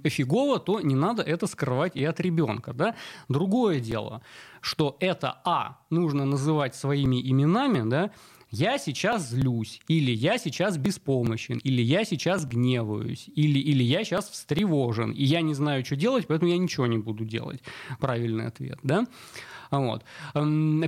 э, 0.04 0.10
фигово, 0.10 0.60
то 0.60 0.82
не 0.82 0.96
надо 0.96 1.22
это 1.22 1.48
скрывать 1.48 1.96
и 1.96 2.04
от 2.04 2.20
ребенка, 2.20 2.74
да. 2.74 2.96
Другое 3.30 3.80
дело, 3.80 4.22
что 4.62 4.98
это, 5.00 5.42
а, 5.46 5.78
нужно 5.90 6.26
называть 6.26 6.76
своими 6.76 7.22
именами, 7.22 7.90
да, 7.90 8.12
я 8.56 8.78
сейчас 8.78 9.30
злюсь, 9.30 9.82
или 9.88 10.12
я 10.12 10.38
сейчас 10.38 10.78
беспомощен, 10.78 11.58
или 11.58 11.82
я 11.82 12.06
сейчас 12.06 12.46
гневаюсь, 12.46 13.28
или, 13.36 13.58
или 13.58 13.84
я 13.84 14.04
сейчас 14.04 14.30
встревожен, 14.30 15.12
и 15.12 15.24
я 15.24 15.42
не 15.42 15.56
знаю, 15.56 15.84
что 15.84 15.96
делать, 15.96 16.28
поэтому 16.28 16.52
я 16.52 16.58
ничего 16.60 16.86
не 16.86 17.00
буду 17.00 17.26
делать. 17.26 17.64
Правильный 18.00 18.46
ответ, 18.46 18.78
да? 18.84 19.08
Вот. 19.74 20.04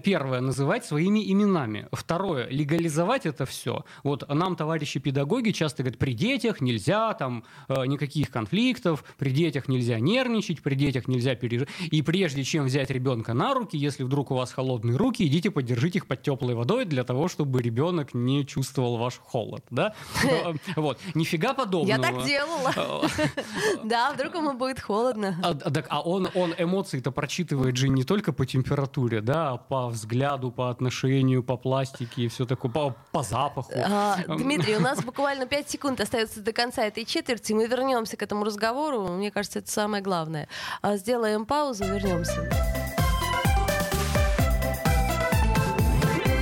Первое, 0.04 0.42
называть 0.42 0.86
своими 0.86 1.32
именами. 1.32 1.88
Второе, 1.92 2.48
легализовать 2.50 3.26
это 3.26 3.46
все. 3.46 3.84
Вот 4.04 4.28
нам 4.30 4.56
товарищи 4.56 5.00
педагоги 5.00 5.52
часто 5.52 5.82
говорят, 5.82 5.98
при 5.98 6.14
детях 6.14 6.62
нельзя 6.62 7.14
там 7.14 7.44
э, 7.68 7.86
никаких 7.88 8.30
конфликтов, 8.30 9.04
при 9.18 9.32
детях 9.32 9.68
нельзя 9.68 10.00
нервничать, 10.00 10.62
при 10.62 10.76
детях 10.76 11.08
нельзя 11.08 11.34
пережить. 11.36 11.68
И 11.80 12.04
прежде 12.04 12.44
чем 12.44 12.66
взять 12.66 12.92
ребенка 12.92 13.34
на 13.34 13.56
руки, 13.56 13.76
если 13.76 14.04
вдруг 14.04 14.30
у 14.30 14.36
вас 14.36 14.54
холодные 14.54 14.98
руки, 14.98 15.26
идите 15.26 15.50
поддержите 15.50 15.98
их 16.00 16.08
под 16.08 16.22
теплой 16.22 16.54
водой 16.54 16.86
для 16.86 17.04
того, 17.04 17.28
чтобы 17.28 17.64
ребенок 17.64 18.14
не 18.14 18.46
чувствовал 18.46 18.98
ваш 18.98 19.18
холод. 19.18 19.64
Да? 19.70 19.94
Э, 20.26 20.54
вот. 20.76 21.00
Нифига 21.14 21.54
подобного. 21.54 21.88
Я 21.88 21.98
так 21.98 22.26
делала. 22.26 22.74
Да, 23.84 24.12
вдруг 24.14 24.36
ему 24.36 24.54
будет 24.54 24.80
холодно. 24.80 25.38
А, 25.44 25.56
а 25.90 26.02
он 26.02 26.28
эмоции-то 26.58 27.12
прочитывает 27.12 27.78
же 27.78 27.90
не 27.90 28.04
только 28.04 28.34
по 28.34 28.46
температуре, 28.46 28.75
температуре, 28.76 29.22
да, 29.22 29.58
по 29.58 29.88
взгляду, 29.88 30.52
по 30.52 30.70
отношению, 30.70 31.44
по 31.44 31.58
пластике 31.58 32.24
и 32.24 32.28
все 32.28 32.46
такое, 32.46 32.72
по, 32.72 32.96
по 33.12 33.24
запаху. 33.24 33.72
А, 33.76 34.18
Дмитрий, 34.28 34.76
у 34.76 34.82
нас 34.82 35.02
буквально 35.06 35.46
5 35.46 35.70
секунд 35.70 36.02
остается 36.02 36.42
до 36.42 36.52
конца 36.52 36.84
этой 36.84 37.06
четверти. 37.06 37.54
Мы 37.54 37.68
вернемся 37.68 38.18
к 38.18 38.24
этому 38.24 38.44
разговору. 38.44 39.08
Мне 39.08 39.32
кажется, 39.32 39.60
это 39.60 39.72
самое 39.72 40.04
главное. 40.04 40.48
А, 40.82 40.98
сделаем 40.98 41.46
паузу, 41.46 41.86
вернемся. 41.86 42.50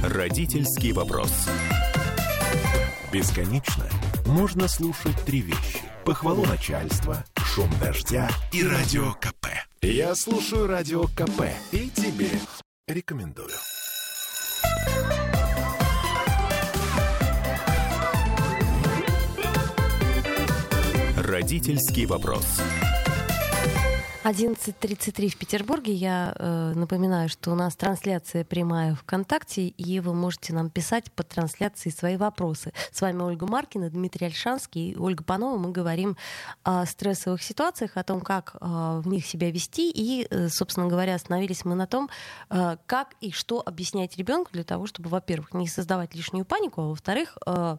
Родительский 0.04 0.92
вопрос. 0.92 1.32
Бесконечно 3.12 3.86
можно 4.26 4.68
слушать 4.68 5.20
три 5.26 5.42
вещи. 5.42 5.82
Похвалу 6.04 6.46
начальства, 6.46 7.24
шум 7.38 7.70
дождя 7.80 8.28
и 8.52 8.66
радио 8.66 9.14
КП. 9.14 9.53
Я 9.86 10.16
слушаю 10.16 10.66
радио 10.66 11.04
КП 11.08 11.42
и 11.74 11.90
тебе 11.90 12.30
рекомендую. 12.88 13.50
Родительский 21.18 22.06
вопрос. 22.06 22.62
11.33 24.24 25.30
в 25.30 25.38
Петербурге. 25.38 25.92
Я 25.92 26.34
э, 26.38 26.72
напоминаю, 26.76 27.28
что 27.28 27.52
у 27.52 27.56
нас 27.56 27.76
трансляция 27.76 28.46
прямая 28.46 28.96
ВКонтакте, 28.96 29.68
и 29.68 30.00
вы 30.00 30.14
можете 30.14 30.54
нам 30.54 30.70
писать 30.70 31.12
под 31.12 31.28
трансляцией 31.28 31.94
свои 31.94 32.16
вопросы. 32.16 32.72
С 32.94 33.02
вами 33.02 33.22
Ольга 33.22 33.46
Маркина, 33.46 33.90
Дмитрий 33.90 34.28
Альшанский 34.28 34.92
и 34.92 34.96
Ольга 34.96 35.26
Панова. 35.26 35.58
Мы 35.58 35.72
говорим 35.72 36.16
о 36.64 36.86
стрессовых 36.86 37.44
ситуациях, 37.44 37.98
о 37.98 38.04
том, 38.04 38.22
как 38.22 38.56
э, 38.62 39.02
в 39.04 39.08
них 39.08 39.26
себя 39.26 39.52
вести, 39.52 39.92
и, 39.92 40.26
э, 40.30 40.48
собственно 40.48 40.88
говоря, 40.88 41.16
остановились 41.16 41.66
мы 41.66 41.76
на 41.76 41.86
том, 41.86 42.10
э, 42.50 42.78
как 42.86 43.16
и 43.20 43.32
что 43.32 43.62
объяснять 43.66 44.16
ребенку 44.16 44.52
для 44.54 44.64
того, 44.64 44.88
чтобы, 44.88 45.10
во-первых, 45.10 45.54
не 45.54 45.68
создавать 45.68 46.16
лишнюю 46.16 46.46
панику, 46.46 46.82
а 46.82 46.88
во-вторых, 46.88 47.38
э, 47.46 47.78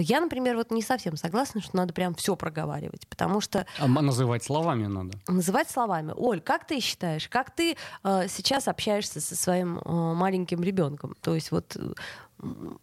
я, 0.00 0.20
например, 0.20 0.56
вот 0.56 0.70
не 0.70 0.82
совсем 0.82 1.16
согласна, 1.16 1.60
что 1.60 1.76
надо 1.76 1.92
прям 1.92 2.14
все 2.14 2.36
проговаривать, 2.36 3.06
потому 3.08 3.40
что... 3.40 3.66
А 3.78 3.86
называть 3.86 4.44
словами 4.44 4.86
надо. 4.86 5.18
Называть 5.28 5.70
словами. 5.70 6.12
Оль, 6.16 6.40
как 6.40 6.66
ты 6.66 6.80
считаешь, 6.80 7.28
как 7.28 7.50
ты 7.50 7.76
э, 8.04 8.28
сейчас 8.28 8.68
общаешься 8.68 9.20
со 9.20 9.36
своим 9.36 9.78
э, 9.78 9.90
маленьким 10.14 10.62
ребенком? 10.62 11.16
То 11.20 11.34
есть 11.34 11.50
вот 11.50 11.76
э, 11.76 11.92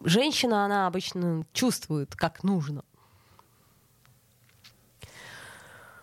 женщина, 0.04 0.66
она 0.66 0.88
обычно 0.88 1.46
чувствует, 1.54 2.16
как 2.16 2.44
нужно. 2.44 2.84
Э, 5.02 5.08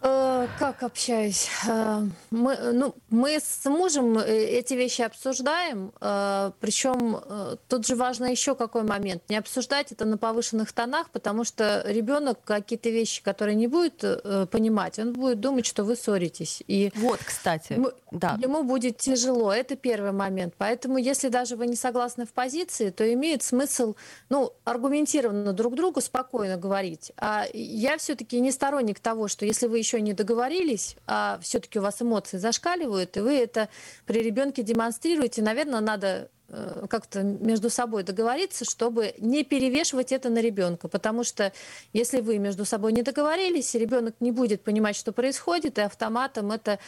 как 0.00 0.82
общаюсь? 0.82 1.48
Э, 1.66 2.02
мы, 2.30 2.56
ну, 2.72 2.94
мы 3.10 3.38
с 3.38 3.64
мужем 3.66 4.18
э, 4.18 4.24
эти 4.24 4.74
вещи 4.74 5.02
обсуждаем, 5.02 5.92
э, 6.00 6.52
причем 6.60 7.16
э, 7.22 7.56
тут 7.68 7.86
же 7.86 7.96
важно 7.96 8.26
еще 8.26 8.54
какой 8.54 8.82
момент. 8.82 9.22
Не 9.28 9.36
обсуждать 9.36 9.92
это 9.92 10.04
на 10.04 10.16
повышенных 10.16 10.72
тонах, 10.72 11.10
потому 11.10 11.44
что 11.44 11.82
ребенок 11.86 12.38
какие-то 12.44 12.88
вещи, 12.90 13.22
которые 13.22 13.54
не 13.54 13.66
будет 13.66 14.04
понимать, 14.50 14.98
он 14.98 15.12
будет 15.12 15.40
думать, 15.40 15.66
что 15.66 15.84
вы 15.84 15.96
ссоритесь. 15.96 16.62
И 16.66 16.92
вот, 16.94 17.20
кстати, 17.24 17.74
ему, 17.74 17.90
да. 18.10 18.38
ему 18.40 18.62
будет 18.62 18.98
тяжело. 18.98 19.52
Это 19.52 19.76
первый 19.76 20.12
момент. 20.12 20.54
Поэтому, 20.56 20.98
если 20.98 21.28
даже 21.28 21.56
вы 21.56 21.66
не 21.66 21.76
согласны 21.76 22.26
в 22.26 22.32
позиции, 22.32 22.90
то 22.90 23.12
имеет 23.12 23.42
смысл, 23.42 23.94
ну, 24.28 24.52
аргументированно 24.64 25.52
друг 25.52 25.74
другу 25.74 26.00
спокойно 26.00 26.56
говорить. 26.56 27.12
А 27.16 27.44
я 27.52 27.98
все-таки 27.98 28.40
не 28.40 28.52
сторонник 28.52 29.00
того, 29.00 29.28
что 29.28 29.44
если 29.44 29.66
вы 29.66 29.78
еще 29.78 29.89
не 29.98 30.12
договорились, 30.12 30.96
а 31.06 31.38
все-таки 31.42 31.78
у 31.78 31.82
вас 31.82 32.00
эмоции 32.00 32.36
зашкаливают, 32.36 33.16
и 33.16 33.20
вы 33.20 33.34
это 33.34 33.68
при 34.06 34.20
ребенке 34.20 34.62
демонстрируете, 34.62 35.42
наверное, 35.42 35.80
надо 35.80 36.30
э, 36.48 36.86
как-то 36.88 37.22
между 37.22 37.70
собой 37.70 38.02
договориться, 38.02 38.64
чтобы 38.64 39.14
не 39.18 39.42
перевешивать 39.44 40.12
это 40.12 40.28
на 40.28 40.40
ребенка. 40.40 40.88
Потому 40.88 41.24
что 41.24 41.52
если 41.92 42.20
вы 42.20 42.38
между 42.38 42.64
собой 42.64 42.92
не 42.92 43.02
договорились, 43.02 43.74
ребенок 43.74 44.14
не 44.20 44.30
будет 44.30 44.62
понимать, 44.62 44.96
что 44.96 45.12
происходит, 45.12 45.78
и 45.78 45.82
автоматом 45.82 46.52
это 46.52 46.78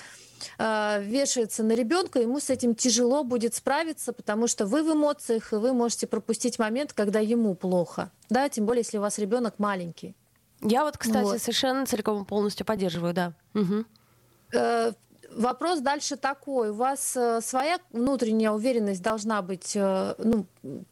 э, 0.58 1.02
вешается 1.02 1.62
на 1.62 1.72
ребенка, 1.72 2.20
ему 2.20 2.38
с 2.38 2.50
этим 2.50 2.74
тяжело 2.74 3.24
будет 3.24 3.54
справиться, 3.54 4.12
потому 4.12 4.46
что 4.46 4.66
вы 4.66 4.82
в 4.82 4.92
эмоциях, 4.92 5.52
и 5.52 5.56
вы 5.56 5.72
можете 5.72 6.06
пропустить 6.06 6.58
момент, 6.58 6.92
когда 6.92 7.20
ему 7.20 7.54
плохо. 7.54 8.10
Да, 8.28 8.48
тем 8.48 8.66
более, 8.66 8.82
если 8.82 8.98
у 8.98 9.00
вас 9.00 9.18
ребенок 9.18 9.58
маленький. 9.58 10.14
Я 10.62 10.84
вот, 10.84 10.96
кстати, 10.96 11.24
вот. 11.24 11.40
совершенно 11.40 11.86
целиком 11.86 12.22
и 12.22 12.26
полностью 12.26 12.64
поддерживаю, 12.64 13.14
да. 13.14 13.32
Угу 13.54 13.84
вопрос 15.34 15.80
дальше 15.80 16.16
такой. 16.16 16.70
У 16.70 16.74
вас 16.74 17.16
э, 17.16 17.40
своя 17.42 17.78
внутренняя 17.92 18.50
уверенность 18.50 19.02
должна 19.02 19.42
быть, 19.42 19.72
э, 19.74 20.14
ну, 20.18 20.46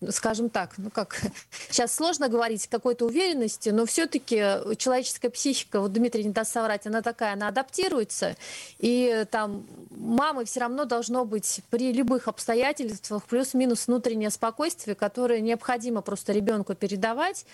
скажем 0.09 0.51
так, 0.51 0.75
ну 0.79 0.91
как, 0.91 1.21
сейчас 1.71 1.95
сложно 1.95 2.29
говорить 2.29 2.67
какой-то 2.67 3.07
уверенности, 3.07 3.71
но 3.71 3.87
все-таки 3.87 4.37
человеческая 4.77 5.31
психика, 5.31 5.81
вот 5.81 5.93
Дмитрий 5.93 6.25
не 6.25 6.31
даст 6.31 6.53
соврать, 6.53 6.87
она 6.87 7.03
такая, 7.03 7.35
она 7.35 7.49
адаптируется, 7.49 8.37
и 8.79 9.27
там 9.31 9.67
мамы 9.91 10.45
все 10.45 10.61
равно 10.61 10.85
должно 10.85 11.25
быть 11.25 11.61
при 11.71 11.93
любых 11.93 12.29
обстоятельствах 12.29 13.25
плюс-минус 13.25 13.87
внутреннее 13.87 14.31
спокойствие, 14.31 14.95
которое 14.95 15.41
необходимо 15.41 16.01
просто 16.03 16.33
ребенку 16.33 16.75
передавать, 16.75 17.45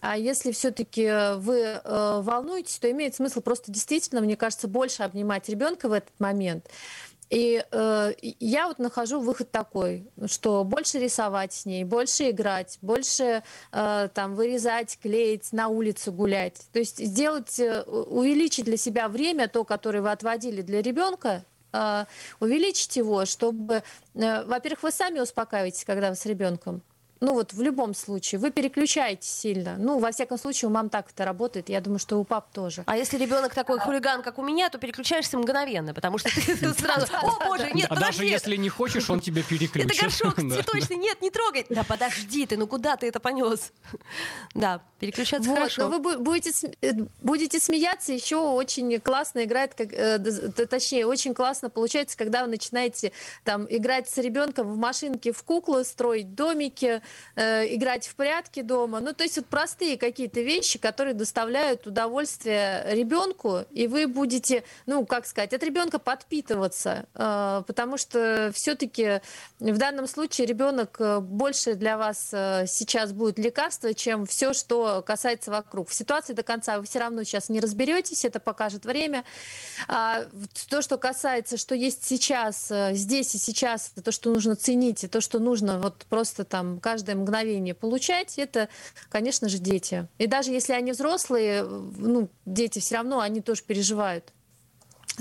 а 0.00 0.16
если 0.16 0.52
все-таки 0.52 1.04
э, 1.04 1.36
вы 1.36 1.58
э, 1.58 2.20
волнуетесь, 2.22 2.78
то 2.78 2.90
имеет 2.90 3.14
смысл 3.14 3.40
просто 3.40 3.70
действительно, 3.70 4.20
мне 4.20 4.36
кажется, 4.36 4.68
больше 4.68 5.02
обнимать 5.02 5.48
ребенка 5.48 5.88
в 5.88 5.92
этот 5.92 6.18
момент. 6.18 6.66
И 7.30 7.64
э, 7.70 8.12
я 8.40 8.66
вот 8.66 8.80
нахожу 8.80 9.20
выход 9.20 9.52
такой, 9.52 10.10
что 10.26 10.64
больше 10.64 10.98
рисовать 10.98 11.52
с 11.52 11.64
ней, 11.64 11.84
больше 11.84 12.30
играть, 12.30 12.78
больше 12.82 13.44
э, 13.70 14.08
там 14.12 14.34
вырезать, 14.34 14.98
клеить, 15.00 15.52
на 15.52 15.68
улице 15.68 16.10
гулять. 16.10 16.60
То 16.72 16.80
есть 16.80 16.98
сделать, 16.98 17.60
э, 17.60 17.82
увеличить 17.82 18.64
для 18.64 18.76
себя 18.76 19.08
время, 19.08 19.46
то, 19.46 19.62
которое 19.64 20.02
вы 20.02 20.10
отводили 20.10 20.60
для 20.60 20.82
ребенка, 20.82 21.44
э, 21.72 22.04
увеличить 22.40 22.96
его, 22.96 23.24
чтобы, 23.26 23.84
э, 24.14 24.44
во-первых, 24.44 24.82
вы 24.82 24.90
сами 24.90 25.20
успокаиваетесь, 25.20 25.84
когда 25.84 26.10
вы 26.10 26.16
с 26.16 26.26
ребенком. 26.26 26.82
Ну 27.20 27.34
вот 27.34 27.52
в 27.52 27.60
любом 27.60 27.94
случае, 27.94 28.38
вы 28.38 28.50
переключаете 28.50 29.28
сильно. 29.28 29.76
Ну, 29.78 29.98
во 29.98 30.10
всяком 30.10 30.38
случае, 30.38 30.70
у 30.70 30.72
мам 30.72 30.88
так 30.88 31.10
это 31.10 31.26
работает. 31.26 31.68
Я 31.68 31.82
думаю, 31.82 31.98
что 31.98 32.18
у 32.18 32.24
пап 32.24 32.50
тоже. 32.50 32.82
А 32.86 32.96
если 32.96 33.18
ребенок 33.18 33.54
такой 33.54 33.78
хулиган, 33.78 34.22
как 34.22 34.38
у 34.38 34.42
меня, 34.42 34.70
то 34.70 34.78
переключаешься 34.78 35.36
мгновенно, 35.36 35.92
потому 35.92 36.16
что 36.16 36.30
ты 36.34 36.56
сразу, 36.74 37.06
о 37.12 37.46
боже, 37.46 37.70
нет, 37.72 37.88
А 37.90 37.96
даже 37.96 38.24
если 38.24 38.56
не 38.56 38.70
хочешь, 38.70 39.10
он 39.10 39.20
тебя 39.20 39.42
переключит. 39.42 39.90
Это 39.90 40.02
горшок 40.02 40.36
цветочный, 40.36 40.96
нет, 40.96 41.20
не 41.20 41.30
трогай. 41.30 41.66
Да 41.68 41.84
подожди 41.84 42.46
ты, 42.46 42.56
ну 42.56 42.66
куда 42.66 42.96
ты 42.96 43.06
это 43.06 43.20
понес? 43.20 43.72
Да, 44.54 44.82
переключаться 44.98 45.48
хорошо. 45.48 45.88
Вы 45.88 46.18
будете, 46.18 46.50
э, 46.82 46.92
будете 47.22 47.60
смеяться, 47.60 48.12
еще 48.12 48.36
очень 48.36 48.98
классно 49.00 49.44
играет, 49.44 49.74
как, 49.74 49.92
э, 49.92 50.18
точнее, 50.18 51.06
очень 51.06 51.34
классно 51.34 51.70
получается, 51.70 52.16
когда 52.16 52.42
вы 52.42 52.50
начинаете 52.50 53.12
там 53.44 53.66
играть 53.68 54.08
с 54.08 54.18
ребенком 54.18 54.72
в 54.72 54.76
машинке, 54.76 55.32
в 55.32 55.42
куклы, 55.42 55.84
строить 55.84 56.34
домики, 56.34 57.02
э, 57.36 57.74
играть 57.74 58.06
в 58.06 58.14
прятки 58.14 58.62
дома. 58.62 59.00
Ну, 59.00 59.12
то 59.12 59.24
есть 59.24 59.36
вот 59.36 59.46
простые 59.46 59.96
какие-то 59.96 60.40
вещи, 60.40 60.78
которые 60.78 61.14
доставляют 61.14 61.86
удовольствие 61.86 62.84
ребенку, 62.88 63.64
и 63.70 63.86
вы 63.86 64.06
будете, 64.06 64.64
ну, 64.86 65.06
как 65.06 65.26
сказать, 65.26 65.52
от 65.52 65.62
ребенка 65.62 65.98
подпитываться, 65.98 67.06
э, 67.14 67.62
потому 67.66 67.96
что 67.96 68.52
все-таки 68.54 69.20
в 69.58 69.78
данном 69.78 70.06
случае 70.06 70.46
ребенок 70.46 70.96
э, 71.00 71.20
больше 71.20 71.74
для 71.74 71.96
вас 71.96 72.30
сейчас 72.30 73.12
будет 73.12 73.38
лекарство, 73.38 73.94
чем 73.94 74.26
все, 74.26 74.52
что 74.52 75.02
касается 75.02 75.50
вокруг. 75.50 75.88
В 75.88 75.94
ситуации 75.94 76.32
до 76.32 76.42
конца 76.42 76.78
вы 76.78 76.84
все 76.84 76.98
равно 76.98 77.22
сейчас 77.24 77.48
не 77.48 77.60
разберетесь, 77.60 78.24
это 78.24 78.40
покажет 78.40 78.84
время. 78.84 79.24
А 79.88 80.24
то, 80.68 80.82
что 80.82 80.98
касается, 80.98 81.56
что 81.56 81.74
есть 81.74 82.04
сейчас, 82.04 82.70
здесь 82.92 83.34
и 83.34 83.38
сейчас, 83.38 83.92
то, 84.04 84.12
что 84.12 84.30
нужно 84.30 84.56
ценить, 84.56 85.04
и 85.04 85.08
то, 85.08 85.20
что 85.20 85.38
нужно 85.38 85.78
вот 85.78 86.06
просто 86.08 86.44
там 86.44 86.78
каждый 86.80 86.99
каждое 87.00 87.16
мгновение 87.16 87.74
получать, 87.74 88.38
это, 88.38 88.68
конечно 89.08 89.48
же, 89.48 89.58
дети. 89.58 90.06
И 90.18 90.26
даже 90.26 90.50
если 90.50 90.74
они 90.74 90.92
взрослые, 90.92 91.64
ну, 91.64 92.28
дети 92.44 92.78
все 92.78 92.96
равно, 92.96 93.20
они 93.20 93.40
тоже 93.40 93.62
переживают 93.62 94.32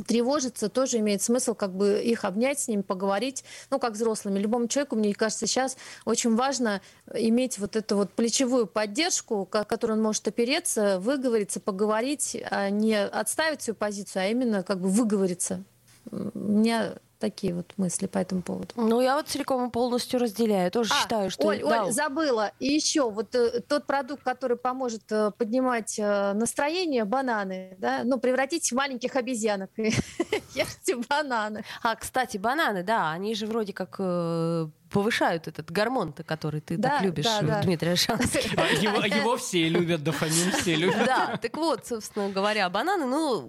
тревожиться, 0.08 0.70
тоже 0.70 1.00
имеет 1.00 1.22
смысл 1.22 1.56
как 1.56 1.76
бы 1.76 2.02
их 2.02 2.24
обнять 2.24 2.60
с 2.60 2.68
ними, 2.70 2.84
поговорить, 2.84 3.44
ну, 3.70 3.80
как 3.80 3.94
взрослыми. 3.94 4.40
Любому 4.40 4.68
человеку, 4.68 4.96
мне 4.96 5.14
кажется, 5.14 5.46
сейчас 5.46 5.76
очень 6.06 6.36
важно 6.36 6.82
иметь 7.14 7.58
вот 7.60 7.76
эту 7.76 7.98
вот 7.98 8.12
плечевую 8.14 8.66
поддержку, 8.68 9.46
которую 9.46 9.98
он 9.98 10.04
может 10.04 10.26
опереться, 10.28 11.00
выговориться, 11.00 11.60
поговорить, 11.60 12.38
а 12.50 12.70
не 12.70 12.98
отставить 12.98 13.62
свою 13.62 13.76
позицию, 13.76 14.24
а 14.24 14.26
именно 14.28 14.64
как 14.64 14.80
бы 14.80 14.88
выговориться. 14.88 15.64
Мне 16.12 16.94
такие 17.20 17.54
вот 17.54 17.74
мысли 17.78 18.08
по 18.08 18.18
этому 18.18 18.42
поводу. 18.42 18.74
Ну, 18.76 19.02
я 19.02 19.16
вот 19.16 19.28
целиком 19.28 19.68
и 19.68 19.72
полностью 19.72 20.20
разделяю. 20.20 20.72
Тоже 20.72 20.92
а, 20.94 21.02
считаю, 21.02 21.30
что... 21.30 21.48
Оль, 21.48 21.62
да. 21.62 21.84
Оль, 21.86 21.92
забыла. 21.92 22.52
И 22.60 22.68
еще 22.68 23.10
вот 23.10 23.36
э, 23.36 23.60
тот 23.62 23.86
продукт, 23.86 24.24
который 24.24 24.58
поможет 24.58 25.04
э, 25.12 25.32
поднимать 25.38 26.00
э, 26.00 26.34
настроение, 26.34 27.06
бананы, 27.06 27.76
да, 27.78 28.02
ну, 28.04 28.20
превратить 28.20 28.72
в 28.72 28.76
маленьких 28.76 29.16
обезьянок. 29.16 29.70
Ешьте 29.78 30.96
бананы. 31.10 31.64
А, 31.84 31.96
кстати, 31.96 32.38
бананы, 32.38 32.84
да, 32.84 33.12
они 33.12 33.36
же 33.36 33.46
вроде 33.46 33.74
как 33.74 33.98
э, 34.00 34.68
повышают 34.90 35.48
этот 35.48 35.72
гормон-то, 35.72 36.24
который 36.24 36.62
ты 36.62 36.78
да, 36.78 36.90
так 36.90 37.02
любишь, 37.04 37.26
да, 37.26 37.42
да. 37.42 37.62
Дмитрий 37.62 37.92
Альшанский. 37.92 38.52
А 38.58 38.68
его, 38.68 39.04
его 39.04 39.38
все 39.38 39.70
любят, 39.70 40.04
дофамин 40.04 40.52
все 40.60 40.76
любят. 40.76 41.06
Да, 41.06 41.38
так 41.38 41.56
вот, 41.58 41.86
собственно 41.86 42.30
говоря, 42.30 42.70
бананы, 42.70 43.06
ну, 43.06 43.42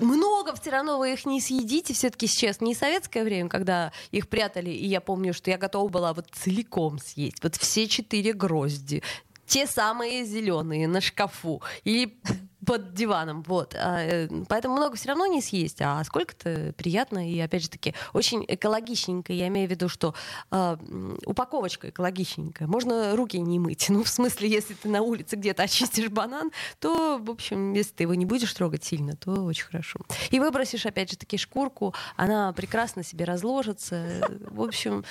много 0.00 0.54
все 0.54 0.70
равно 0.70 0.98
вы 0.98 1.12
их 1.12 1.26
не 1.26 1.40
съедите, 1.40 1.94
все-таки 1.94 2.26
сейчас 2.26 2.60
не 2.60 2.74
советское 2.74 3.24
время, 3.24 3.48
когда 3.48 3.92
их 4.10 4.28
прятали, 4.28 4.70
и 4.70 4.86
я 4.86 5.00
помню, 5.00 5.34
что 5.34 5.50
я 5.50 5.58
готова 5.58 5.88
была 5.88 6.12
вот 6.12 6.26
целиком 6.32 6.98
съесть, 6.98 7.42
вот 7.42 7.56
все 7.56 7.86
четыре 7.86 8.32
грозди, 8.32 9.02
те 9.46 9.66
самые 9.66 10.24
зеленые 10.24 10.86
на 10.86 11.00
шкафу 11.00 11.62
или 11.84 12.18
под 12.66 12.94
диваном, 12.94 13.42
вот. 13.46 13.74
А, 13.74 14.00
э, 14.00 14.28
поэтому 14.48 14.76
много 14.76 14.96
все 14.96 15.08
равно 15.08 15.26
не 15.26 15.40
съесть, 15.40 15.80
а 15.80 16.02
сколько-то 16.04 16.74
приятно 16.76 17.30
и, 17.30 17.38
опять 17.40 17.62
же 17.62 17.70
таки, 17.70 17.94
очень 18.12 18.44
экологичненько. 18.46 19.32
Я 19.32 19.48
имею 19.48 19.68
в 19.68 19.70
виду, 19.70 19.88
что 19.88 20.14
э, 20.50 20.76
упаковочка 21.24 21.88
экологичненькая. 21.88 22.68
Можно 22.68 23.16
руки 23.16 23.38
не 23.38 23.58
мыть. 23.58 23.86
Ну, 23.88 24.04
в 24.04 24.08
смысле, 24.08 24.48
если 24.48 24.74
ты 24.74 24.88
на 24.88 25.02
улице 25.02 25.36
где-то 25.36 25.62
очистишь 25.62 26.10
банан, 26.10 26.50
то, 26.78 27.18
в 27.18 27.30
общем, 27.30 27.72
если 27.72 27.92
ты 27.92 28.02
его 28.04 28.14
не 28.14 28.26
будешь 28.26 28.52
трогать 28.52 28.84
сильно, 28.84 29.16
то 29.16 29.44
очень 29.44 29.64
хорошо. 29.64 30.00
И 30.30 30.38
выбросишь, 30.38 30.86
опять 30.86 31.10
же 31.10 31.16
таки, 31.16 31.38
шкурку, 31.38 31.94
она 32.16 32.52
прекрасно 32.52 33.02
себе 33.02 33.24
разложится. 33.24 34.26
В 34.50 34.62
общем, 34.62 35.04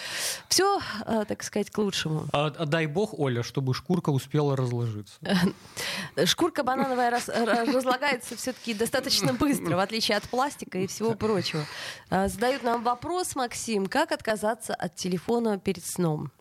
все, 0.47 0.79
э, 1.05 1.25
так 1.27 1.43
сказать, 1.43 1.71
к 1.71 1.77
лучшему. 1.77 2.25
А, 2.31 2.47
а 2.47 2.65
дай 2.65 2.85
бог, 2.85 3.17
Оля, 3.17 3.43
чтобы 3.43 3.73
шкурка 3.73 4.11
успела 4.11 4.55
разложиться. 4.55 5.19
Шкурка 6.25 6.63
банановая 6.63 7.09
раз 7.09 7.29
разлагается 7.45 8.35
все-таки 8.35 8.73
достаточно 8.73 9.33
быстро, 9.33 9.75
в 9.75 9.79
отличие 9.79 10.17
от 10.17 10.23
пластика 10.23 10.77
и 10.77 10.87
всего 10.87 11.13
прочего. 11.13 11.65
А, 12.09 12.27
задают 12.27 12.63
нам 12.63 12.83
вопрос, 12.83 13.35
Максим, 13.35 13.87
как 13.87 14.11
отказаться 14.11 14.73
от 14.73 14.95
телефона 14.95 15.59
перед 15.59 15.85
сном? 15.85 16.31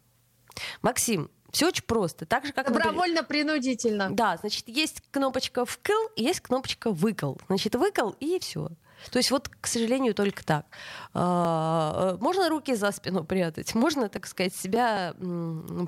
Максим, 0.83 1.31
все 1.51 1.69
очень 1.69 1.85
просто. 1.85 2.27
Так 2.27 2.47
же, 2.47 2.53
как 2.53 2.73
Добровольно-принудительно. 2.73 4.11
Да, 4.11 4.37
значит, 4.37 4.69
есть 4.69 5.03
кнопочка 5.11 5.65
«вкл», 5.65 5.93
есть 6.17 6.41
кнопочка 6.41 6.91
«выкл». 6.91 7.35
Значит, 7.49 7.75
«выкл» 7.75 8.11
и 8.21 8.39
все. 8.39 8.69
То 9.11 9.19
есть 9.19 9.31
вот, 9.31 9.49
к 9.49 9.67
сожалению, 9.67 10.15
только 10.15 10.45
так. 10.45 10.67
А, 11.15 12.15
э, 12.15 12.19
можно 12.21 12.49
руки 12.49 12.75
за 12.75 12.93
спину 12.93 13.25
прятать, 13.25 13.75
можно, 13.75 14.09
так 14.09 14.27
сказать, 14.27 14.55
себя 14.55 15.15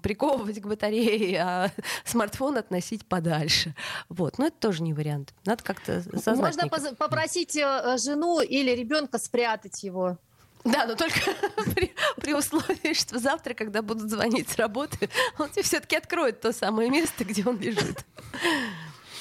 приковывать 0.02 0.60
к 0.60 0.66
батарее, 0.66 1.42
а 1.42 1.70
смартфон 2.04 2.56
относить 2.56 3.06
подальше. 3.06 3.74
Вот. 4.08 4.38
Но 4.38 4.46
это 4.46 4.56
тоже 4.58 4.82
не 4.82 4.92
вариант. 4.92 5.34
Надо 5.44 5.62
как-то. 5.62 6.02
Можно 6.26 6.68
попросить 6.68 7.56
э, 7.56 7.96
жену 7.98 8.40
или 8.40 8.70
ребенка 8.70 9.18
спрятать 9.18 9.82
его. 9.82 10.18
Да, 10.64 10.84
но 10.86 10.94
только 10.94 11.18
при, 11.74 11.94
при 12.16 12.34
условии, 12.34 12.92
что 12.92 13.18
завтра, 13.18 13.54
когда 13.54 13.82
будут 13.82 14.10
звонить 14.10 14.48
с 14.48 14.56
работы, 14.56 15.08
он 15.38 15.48
тебе 15.50 15.62
все-таки 15.62 15.96
откроет 15.96 16.40
то 16.40 16.52
самое 16.52 16.90
место, 16.90 17.24
где 17.24 17.44
он 17.44 17.58
лежит. 17.58 18.04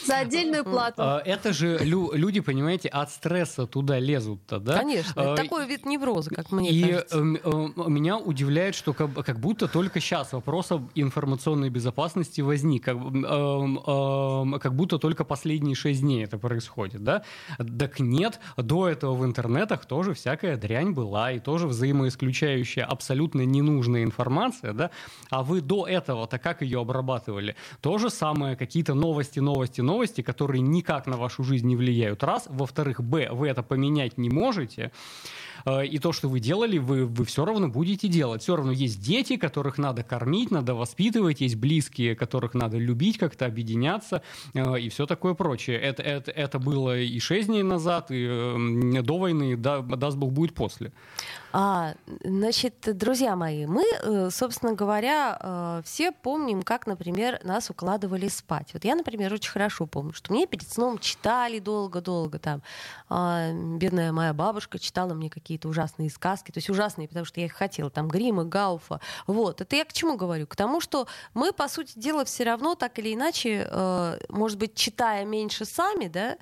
За 0.05 0.17
отдельную 0.19 0.63
плату. 0.63 0.95
А, 1.01 1.21
Это 1.25 1.53
же 1.53 1.77
лю- 1.79 2.11
люди, 2.13 2.39
понимаете, 2.39 2.89
от 2.89 3.11
стресса 3.11 3.65
туда 3.67 3.99
лезут-то, 3.99 4.59
да? 4.59 4.77
Конечно, 4.77 5.19
это 5.21 5.33
А, 5.33 5.35
такой 5.35 5.67
вид 5.67 5.85
невроза, 5.85 6.29
как 6.31 6.51
мне 6.51 6.71
И 6.71 6.81
кажется. 6.81 7.17
эм, 7.17 7.35
эм, 7.35 7.73
меня 7.93 8.17
удивляет, 8.17 8.75
что 8.75 8.93
как, 8.93 9.13
как 9.25 9.39
будто 9.39 9.67
только 9.67 9.99
сейчас 9.99 10.33
вопрос 10.33 10.71
об 10.71 10.89
информационной 10.95 11.69
безопасности 11.69 12.41
возник, 12.41 12.85
как, 12.85 12.97
эм, 12.97 14.59
как 14.59 14.73
будто 14.75 14.97
только 14.97 15.23
последние 15.23 15.75
шесть 15.75 16.01
дней 16.01 16.23
это 16.23 16.37
происходит, 16.37 17.03
да? 17.03 17.23
Так 17.57 17.99
нет, 17.99 18.39
до 18.57 18.87
этого 18.87 19.13
в 19.15 19.25
интернетах 19.25 19.85
тоже 19.85 20.13
всякая 20.13 20.57
дрянь 20.57 20.91
была, 20.91 21.31
и 21.31 21.39
тоже 21.39 21.67
взаимоисключающая 21.67 22.85
абсолютно 22.85 23.41
ненужная 23.41 24.03
информация, 24.03 24.73
да? 24.73 24.91
А 25.29 25.43
вы 25.43 25.61
до 25.61 25.87
этого-то 25.87 26.39
как 26.39 26.61
ее 26.61 26.79
обрабатывали? 26.81 27.55
То 27.81 27.97
же 27.97 28.09
самое, 28.09 28.55
какие-то 28.55 28.93
новости, 28.93 29.39
новости, 29.39 29.81
новости, 29.89 30.21
которые 30.21 30.61
никак 30.61 31.07
на 31.07 31.17
вашу 31.17 31.43
жизнь 31.43 31.67
не 31.67 31.75
влияют, 31.75 32.23
раз. 32.23 32.47
Во-вторых, 32.49 33.01
б, 33.01 33.29
вы 33.31 33.47
это 33.47 33.63
поменять 33.63 34.17
не 34.17 34.29
можете. 34.29 34.91
Э, 35.65 35.85
И 35.85 35.99
то, 35.99 36.11
что 36.13 36.29
вы 36.29 36.39
делали, 36.39 36.77
вы, 36.79 37.05
вы 37.05 37.23
все 37.25 37.45
равно 37.45 37.67
будете 37.67 38.07
делать. 38.07 38.41
Все 38.41 38.55
равно 38.55 38.71
есть 38.71 39.01
дети, 39.01 39.37
которых 39.37 39.77
надо 39.77 40.03
кормить, 40.03 40.51
надо 40.51 40.73
воспитывать, 40.73 41.41
есть 41.41 41.55
близкие, 41.55 42.15
которых 42.15 42.53
надо 42.53 42.77
любить, 42.77 43.17
как-то 43.17 43.45
объединяться 43.45 44.21
э, 44.53 44.79
и 44.79 44.89
все 44.89 45.05
такое 45.05 45.33
прочее. 45.33 45.77
Это, 45.89 46.03
это, 46.03 46.31
это 46.31 46.59
было 46.59 46.97
и 46.97 47.19
6 47.19 47.47
дней 47.47 47.63
назад, 47.63 48.11
и 48.11 48.27
э, 48.29 49.01
до 49.01 49.17
войны, 49.17 49.57
да, 49.57 49.81
даст 49.81 50.17
Бог, 50.17 50.31
будет 50.31 50.53
после. 50.53 50.91
А, 51.51 51.95
значит, 52.23 52.75
друзья 52.85 53.35
мои, 53.35 53.65
мы, 53.65 53.83
э, 53.83 54.29
собственно 54.31 54.73
говоря, 54.73 55.37
э, 55.41 55.81
все 55.83 56.11
помним, 56.11 56.61
как, 56.61 56.85
например, 56.85 57.39
нас 57.43 57.71
укладывали 57.71 58.27
спать. 58.27 58.69
Вот 58.73 58.85
я, 58.85 58.95
например, 58.95 59.33
очень 59.33 59.49
хорошо 59.49 59.87
помню, 59.87 60.13
что 60.13 60.31
мне 60.31 60.45
перед 60.45 60.69
сном 60.69 60.99
читали 60.99 61.57
долго-долго 61.57 62.37
там. 62.37 62.61
А, 63.09 63.51
Бедная 63.51 64.11
моя 64.11 64.33
бабушка 64.33 64.77
читала 64.77 65.15
мне 65.15 65.31
какие-то 65.31 65.69
ужасные 65.69 66.11
сказки, 66.11 66.51
то 66.51 66.59
есть 66.59 66.69
ужасные, 66.69 67.07
потому 67.07 67.25
что 67.25 67.39
я 67.39 67.47
их 67.47 67.53
хотела, 67.53 67.89
там 67.89 68.09
Грима, 68.09 68.43
Гауфа. 68.43 69.01
Вот, 69.25 69.61
это 69.61 69.75
я 69.75 69.85
к 69.85 69.93
чему 69.93 70.17
говорю? 70.17 70.45
К 70.45 70.55
тому, 70.55 70.79
что 70.81 71.07
мы, 71.33 71.51
по 71.51 71.67
сути 71.67 71.97
дела, 71.97 72.25
все 72.25 72.43
равно 72.43 72.75
так 72.75 72.99
или 72.99 73.15
иначе, 73.15 73.67
э, 73.67 74.19
может 74.29 74.59
быть, 74.59 74.75
читая 74.75 75.25
меньше 75.25 75.65
сами, 75.65 76.07
да, 76.07 76.37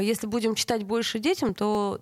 если 0.00 0.28
будем 0.28 0.54
читать 0.54 0.84
больше 0.84 1.18
детям, 1.18 1.52
то 1.52 2.00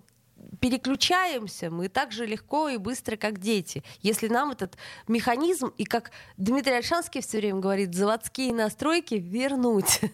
переключаемся 0.61 1.71
мы 1.71 1.89
так 1.89 2.13
же 2.13 2.27
легко 2.27 2.69
и 2.69 2.77
быстро, 2.77 3.17
как 3.17 3.39
дети. 3.39 3.83
Если 4.03 4.29
нам 4.29 4.51
этот 4.51 4.77
механизм, 5.09 5.73
и 5.79 5.85
как 5.85 6.11
Дмитрий 6.37 6.75
Альшанский 6.75 7.23
все 7.23 7.39
время 7.39 7.61
говорит, 7.61 7.95
заводские 7.95 8.53
настройки 8.55 9.15
вернуть. 9.15 10.01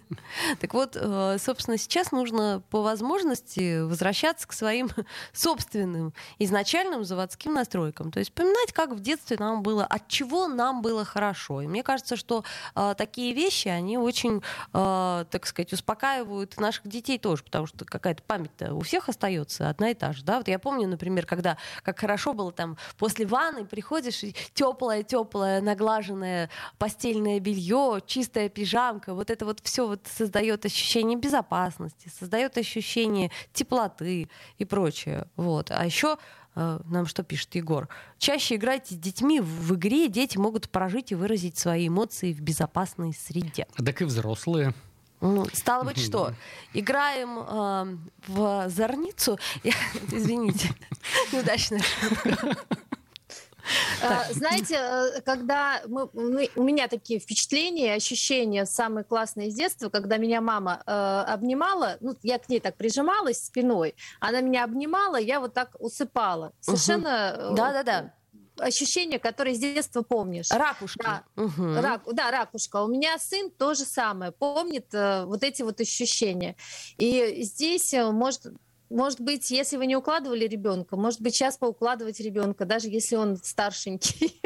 Так 0.61 0.75
вот, 0.75 0.97
э, 0.97 1.37
собственно, 1.39 1.77
сейчас 1.77 2.13
нужно 2.13 2.63
по 2.71 2.83
возможности 2.83 3.83
возвращаться 3.83 4.47
к 4.47 4.53
своим 4.53 4.91
собственным 5.33 6.13
изначальным 6.39 7.05
заводским 7.05 7.55
настройкам. 7.55 8.13
То 8.13 8.21
есть 8.21 8.31
вспоминать, 8.31 8.73
как 8.73 8.93
в 8.93 9.01
детстве 9.01 9.37
нам 9.39 9.63
было, 9.63 9.85
от 9.85 10.09
чего 10.09 10.47
нам 10.47 10.83
было 10.83 11.05
хорошо. 11.05 11.63
И 11.63 11.67
мне 11.67 11.83
кажется, 11.83 12.17
что 12.17 12.45
э, 12.75 12.95
такие 12.97 13.35
вещи, 13.35 13.69
они 13.69 13.99
очень, 13.99 14.43
э, 14.73 15.25
так 15.31 15.47
сказать, 15.47 15.73
успокаивают 15.73 16.57
наших 16.59 16.87
детей 16.87 17.19
тоже, 17.19 17.43
потому 17.43 17.67
что 17.67 17.85
какая-то 17.85 18.23
память-то 18.23 18.75
у 18.75 18.81
всех 18.81 19.09
остается 19.09 19.69
одна 19.69 19.91
и 19.91 19.95
та 19.95 20.13
же. 20.13 20.25
Да? 20.25 20.36
Вот 20.39 20.49
я 20.49 20.59
помню, 20.59 20.89
например, 20.89 21.27
когда 21.27 21.57
как 21.83 21.99
хорошо 21.99 22.33
было 22.33 22.53
там 22.53 22.77
после 22.99 23.27
ванны 23.27 23.65
приходишь 23.65 24.23
и 24.25 24.35
теплое, 24.55 25.03
теплое, 25.03 25.61
наглаженное 25.61 26.51
постельное 26.79 27.41
белье, 27.41 28.01
чистая 28.07 28.49
пижамка, 28.49 29.15
вот 29.15 29.31
это 29.31 29.45
вот 29.45 29.61
все 29.63 29.87
вот 29.87 30.07
создает 30.07 30.65
ощущение 30.65 31.19
безопасности, 31.19 32.11
создает 32.19 32.59
ощущение 32.59 33.31
теплоты 33.53 34.29
и 34.59 34.65
прочее. 34.65 35.29
Вот. 35.37 35.71
А 35.71 35.85
еще 35.85 36.19
э, 36.55 36.81
нам 36.85 37.07
что 37.07 37.23
пишет 37.23 37.55
Егор? 37.55 37.89
Чаще 38.19 38.57
играйте 38.57 38.95
с 38.95 38.99
детьми 38.99 39.41
в 39.41 39.75
игре, 39.75 40.09
дети 40.09 40.39
могут 40.39 40.71
прожить 40.71 41.13
и 41.13 41.15
выразить 41.15 41.59
свои 41.59 41.89
эмоции 41.89 42.33
в 42.33 42.41
безопасной 42.41 43.13
среде. 43.13 43.67
Так 43.77 44.03
и 44.03 44.05
взрослые. 44.05 44.75
Ну, 45.21 45.47
Стало 45.53 45.85
быть, 45.85 45.99
что? 45.99 46.33
Играем 46.75 47.39
э, 47.39 47.97
в 48.29 48.69
зорницу. 48.69 49.39
Я- 49.65 49.73
Извините, 50.13 50.71
неудачная 51.33 51.81
шутка. 51.81 52.57
А, 54.03 54.33
Знаете, 54.33 54.77
э, 54.79 55.21
когда 55.23 55.81
мы- 55.89 56.09
мы- 56.13 56.51
у 56.55 56.63
меня 56.63 56.87
такие 56.87 57.19
впечатления, 57.19 57.95
ощущения 57.95 58.65
самые 58.65 59.03
классные 59.05 59.49
из 59.49 59.55
детства, 59.57 59.89
когда 59.89 60.19
меня 60.19 60.41
мама 60.41 60.83
э, 60.87 61.25
обнимала, 61.27 61.97
ну, 62.01 62.15
я 62.23 62.39
к 62.39 62.49
ней 62.49 62.61
так 62.61 62.77
прижималась 62.77 63.45
спиной, 63.45 63.97
она 64.21 64.41
меня 64.41 64.63
обнимала, 64.65 65.17
я 65.17 65.41
вот 65.41 65.55
так 65.55 65.71
усыпала. 65.81 66.53
Совершенно 66.61 67.35
э, 67.37 67.55
Да-да-да. 67.57 68.13
Ощущение, 68.61 69.19
которое 69.19 69.55
с 69.55 69.59
детства 69.59 70.03
помнишь. 70.03 70.51
Ракушка. 70.51 71.25
Мгм. 71.37 71.79
Рак, 71.81 72.03
да, 72.13 72.31
ракушка. 72.31 72.83
У 72.83 72.89
меня 72.89 73.19
сын 73.19 73.51
то 73.51 73.75
же 73.75 73.85
самое, 73.85 74.33
помнит 74.33 74.93
э, 74.93 75.25
вот 75.25 75.43
эти 75.43 75.63
вот 75.63 75.81
ощущения. 75.81 76.57
И 76.99 77.43
здесь 77.43 77.93
э, 77.95 78.11
может 78.11 78.47
может 78.89 79.21
быть, 79.21 79.51
если 79.51 79.77
вы 79.77 79.87
не 79.87 79.97
укладывали 79.97 80.47
ребенка, 80.47 80.97
может 80.97 81.21
быть, 81.21 81.35
сейчас 81.35 81.57
поукладывать 81.57 82.21
ребенка, 82.21 82.65
даже 82.65 82.89
если 82.89 83.17
он 83.17 83.37
старшенький. 83.37 84.41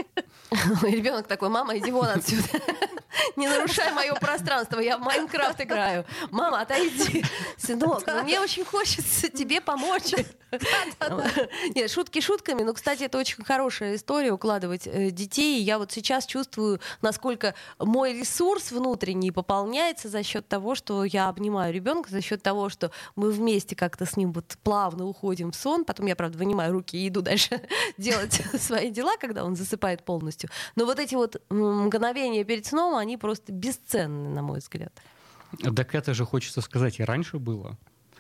Ребенок 0.83 1.27
такой, 1.27 1.51
мама, 1.51 1.77
иди 1.77 1.91
вон 1.91 2.09
отсюда. 2.09 2.45
Не 3.37 3.49
нарушай 3.49 3.91
мое 3.93 4.15
пространство, 4.15 4.81
я 4.81 4.99
в 4.99 5.01
Майнкрафт 5.01 5.61
играю. 5.63 6.05
Мама, 6.31 6.61
отойди. 6.61 7.25
Сынок, 7.59 8.05
ну, 8.07 8.23
мне 8.23 8.41
очень 8.41 8.65
хочется 8.65 9.29
тебе 9.29 9.61
помочь. 9.61 10.15
Нет, 11.75 11.91
шутки 11.91 12.21
шутками, 12.21 12.63
но, 12.63 12.73
кстати, 12.75 13.05
это 13.05 13.19
очень 13.19 13.45
хорошая 13.45 13.97
история 13.97 14.33
укладывать 14.33 14.87
э, 14.87 15.11
детей. 15.11 15.63
Я 15.63 15.79
вот 15.79 15.93
сейчас 15.93 16.27
чувствую, 16.27 16.81
насколько 17.03 17.55
мой 17.79 18.19
ресурс 18.19 18.73
внутренний 18.73 19.31
пополняется 19.31 20.09
за 20.09 20.23
счет 20.23 20.49
того, 20.49 20.75
что 20.75 21.05
я 21.05 21.29
обнимаю 21.29 21.73
ребенка, 21.73 22.11
за 22.11 22.21
счет 22.21 22.43
того, 22.43 22.69
что 22.69 22.91
мы 23.15 23.31
вместе 23.31 23.77
как-то 23.77 24.07
с 24.07 24.17
ним 24.17 24.33
вот 24.33 24.57
плавно 24.63 25.07
уходим 25.07 25.53
в 25.53 25.57
сон. 25.57 25.85
Потом 25.85 26.07
я, 26.07 26.17
правда, 26.17 26.39
вынимаю 26.39 26.73
руки 26.73 26.97
и 26.97 27.09
иду 27.09 27.23
дальше 27.23 27.61
делать 27.99 28.43
свои 28.59 28.91
дела, 28.91 29.17
когда 29.19 29.45
он 29.45 29.55
засыпает 29.57 30.05
полностью. 30.05 30.51
Но 30.75 30.85
вот 30.85 30.99
эти 30.99 31.15
вот 31.15 31.41
мгновения 31.51 32.45
перед 32.45 32.67
сном, 32.67 32.97
они 32.97 33.10
просто 33.17 33.53
бесценны, 33.53 34.29
на 34.31 34.43
мой 34.43 34.59
взгляд. 34.61 34.93
Так 35.77 35.95
это 35.95 36.15
же, 36.15 36.25
хочется 36.25 36.61
сказать, 36.61 37.01
и 37.01 37.05
раньше 37.05 37.39
было. 37.39 37.77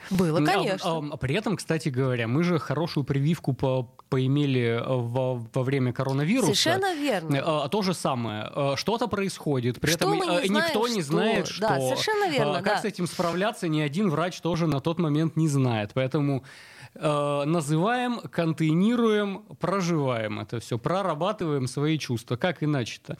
Было, 0.08 0.40
А, 0.40 0.44
конечно. 0.44 0.90
а, 0.90 1.02
а 1.12 1.16
при 1.18 1.34
этом, 1.34 1.56
кстати 1.58 1.90
говоря, 1.90 2.26
мы 2.26 2.42
же 2.42 2.58
хорошую 2.58 3.04
прививку 3.04 3.52
по- 3.52 3.82
поимели 4.08 4.80
э, 4.80 4.82
во, 4.82 5.34
во 5.52 5.62
время 5.62 5.92
коронавируса. 5.92 6.46
Совершенно 6.54 6.94
верно. 6.94 7.42
А, 7.64 7.68
то 7.68 7.82
же 7.82 7.92
самое. 7.92 8.44
А, 8.54 8.76
Что-то 8.76 9.08
происходит, 9.08 9.78
при 9.78 9.90
Что 9.90 10.14
этом 10.14 10.14
не 10.14 10.38
э, 10.38 10.48
никто 10.48 10.86
знаем, 10.86 10.94
не 10.96 11.02
что? 11.02 11.12
знает, 11.12 11.46
что. 11.48 11.60
Да, 11.68 11.80
совершенно 11.80 12.30
верно, 12.30 12.52
А, 12.58 12.62
Как 12.62 12.76
да. 12.76 12.78
с 12.80 12.84
этим 12.86 13.06
справляться, 13.06 13.68
ни 13.68 13.78
один 13.80 14.08
врач 14.08 14.40
тоже 14.40 14.66
на 14.66 14.80
тот 14.80 14.98
момент 14.98 15.36
не 15.36 15.48
знает. 15.48 15.90
Поэтому 15.92 16.44
э, 16.79 16.79
называем, 16.94 18.20
контейнируем, 18.30 19.44
проживаем 19.60 20.40
это 20.40 20.60
все, 20.60 20.78
прорабатываем 20.78 21.66
свои 21.66 21.98
чувства. 21.98 22.36
Как 22.36 22.62
иначе-то? 22.62 23.16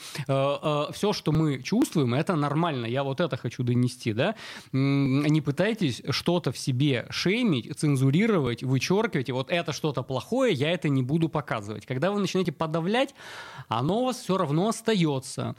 все, 0.93 1.13
что 1.13 1.33
мы 1.33 1.63
чувствуем, 1.63 2.15
это 2.15 2.37
нормально. 2.37 2.87
Я 2.87 3.05
вот 3.05 3.21
это 3.21 3.37
хочу 3.37 3.63
донести, 3.63 4.13
да? 4.13 4.35
Не 4.73 5.41
пытайтесь 5.41 6.03
что-то 6.11 6.53
в 6.53 6.59
себе 6.59 7.07
шеймить, 7.11 7.79
цензурировать, 7.79 8.63
вычеркивать. 8.63 9.29
И 9.29 9.33
вот 9.33 9.51
это 9.51 9.73
что-то 9.73 10.03
плохое, 10.03 10.53
я 10.53 10.71
это 10.71 10.89
не 10.89 11.03
буду 11.03 11.29
показывать. 11.29 11.87
Когда 11.87 12.11
вы 12.11 12.21
начинаете 12.21 12.53
подавлять, 12.53 13.15
оно 13.69 14.03
у 14.03 14.05
вас 14.07 14.19
все 14.19 14.37
равно 14.37 14.69
остается. 14.69 15.55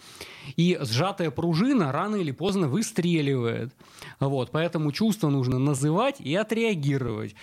И 0.56 0.78
сжатая 0.82 1.32
пружина 1.32 1.92
рано 1.92 2.18
или 2.18 2.32
поздно 2.32 2.68
выстреливает. 2.68 3.74
Вот, 4.20 4.52
поэтому 4.52 4.92
чувство 4.92 5.30
нужно 5.30 5.60
называть 5.60 6.20
и 6.20 6.36
отреагировать. 6.36 7.36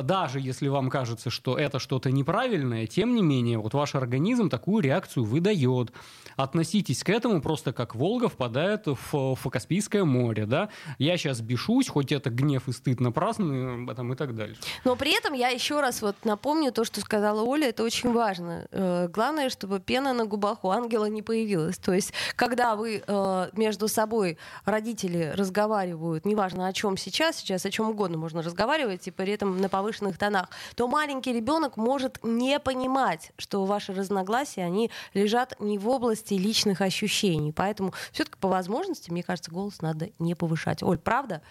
Э, 0.00 0.02
Даже 0.02 0.40
если 0.40 0.68
вам 0.68 0.90
кажется, 0.90 1.30
что 1.30 1.58
это 1.58 1.78
что-то 1.78 2.10
неправильное, 2.10 2.86
тем 2.86 3.14
не 3.14 3.22
менее, 3.22 3.58
вот 3.58 3.74
ваш 3.74 3.94
организм 3.94 4.48
такую 4.48 4.82
реакцию 4.82 5.24
выдает. 5.24 5.92
Относитесь 6.36 7.02
к 7.04 7.10
этому 7.10 7.40
просто 7.40 7.72
как 7.72 7.94
Волга 7.94 8.28
впадает 8.28 8.86
в, 8.86 9.34
в 9.34 9.50
Каспийское 9.50 10.04
море. 10.04 10.46
Да? 10.46 10.68
Я 10.98 11.16
сейчас 11.16 11.40
бешусь, 11.40 11.88
хоть 11.88 12.12
это 12.12 12.30
гнев 12.30 12.68
и 12.68 12.72
стыд 12.72 13.00
напрасный, 13.00 13.86
этом 13.90 14.12
и 14.12 14.16
так 14.16 14.34
дальше. 14.34 14.60
Но 14.84 14.96
при 14.96 15.16
этом 15.16 15.34
я 15.34 15.48
еще 15.48 15.80
раз 15.80 16.02
вот 16.02 16.16
напомню 16.24 16.72
то, 16.72 16.84
что 16.84 17.00
сказала 17.00 17.42
Оля, 17.42 17.68
это 17.68 17.82
очень 17.84 18.12
важно. 18.12 18.66
Э, 18.70 19.08
Главное, 19.08 19.50
чтобы 19.50 19.80
пена 19.80 20.12
на 20.12 20.24
губах 20.24 20.64
у 20.64 20.70
ангела 20.70 21.06
не 21.06 21.22
появилась. 21.22 21.78
То 21.78 21.92
есть, 21.92 22.12
когда 22.36 22.74
вы 22.76 23.02
э, 23.06 23.48
между 23.54 23.88
собой, 23.88 24.38
родители, 24.64 25.32
разговаривают, 25.36 26.24
неважно 26.24 26.66
о 26.66 26.72
чем 26.72 26.96
сейчас, 26.96 27.36
сейчас 27.36 27.66
о 27.66 27.70
чем 27.70 27.90
угодно 27.90 28.16
можно 28.18 28.42
разговаривать, 28.42 29.06
и 29.08 29.10
при 29.10 29.32
этом 29.32 29.60
на 29.60 29.68
повышенном 29.68 29.89
повышенных 29.90 30.18
тонах, 30.18 30.48
то 30.76 30.88
маленький 30.88 31.32
ребенок 31.32 31.76
может 31.76 32.18
не 32.22 32.58
понимать, 32.60 33.32
что 33.38 33.64
ваши 33.64 33.92
разногласия, 33.92 34.64
они 34.64 34.90
лежат 35.14 35.56
не 35.60 35.78
в 35.78 35.88
области 35.88 36.34
личных 36.34 36.80
ощущений. 36.80 37.52
Поэтому 37.52 37.92
все-таки 38.12 38.38
по 38.38 38.48
возможности, 38.48 39.10
мне 39.10 39.22
кажется, 39.22 39.50
голос 39.50 39.82
надо 39.82 40.10
не 40.18 40.34
повышать. 40.34 40.82
Оль, 40.82 40.98
правда? 40.98 41.42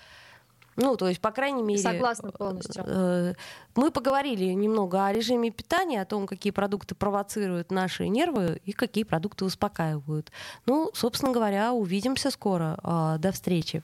Ну, 0.76 0.96
то 0.96 1.10
есть, 1.10 1.20
по 1.20 1.32
крайней 1.32 1.62
мере... 1.62 1.82
Согласна 1.82 2.32
полностью. 2.32 2.84
Э, 2.88 3.34
мы 3.76 3.92
поговорили 3.92 4.46
немного 4.46 5.06
о 5.06 5.12
режиме 5.12 5.52
питания, 5.52 6.02
о 6.02 6.06
том, 6.06 6.26
какие 6.26 6.52
продукты 6.52 6.96
провоцируют 6.96 7.70
наши 7.70 8.08
нервы 8.08 8.62
и 8.64 8.72
какие 8.72 9.04
продукты 9.04 9.44
успокаивают. 9.44 10.32
Ну, 10.66 10.90
собственно 10.94 11.34
говоря, 11.34 11.74
увидимся 11.74 12.32
скоро. 12.32 12.80
А, 12.82 13.18
до 13.18 13.34
встречи. 13.34 13.84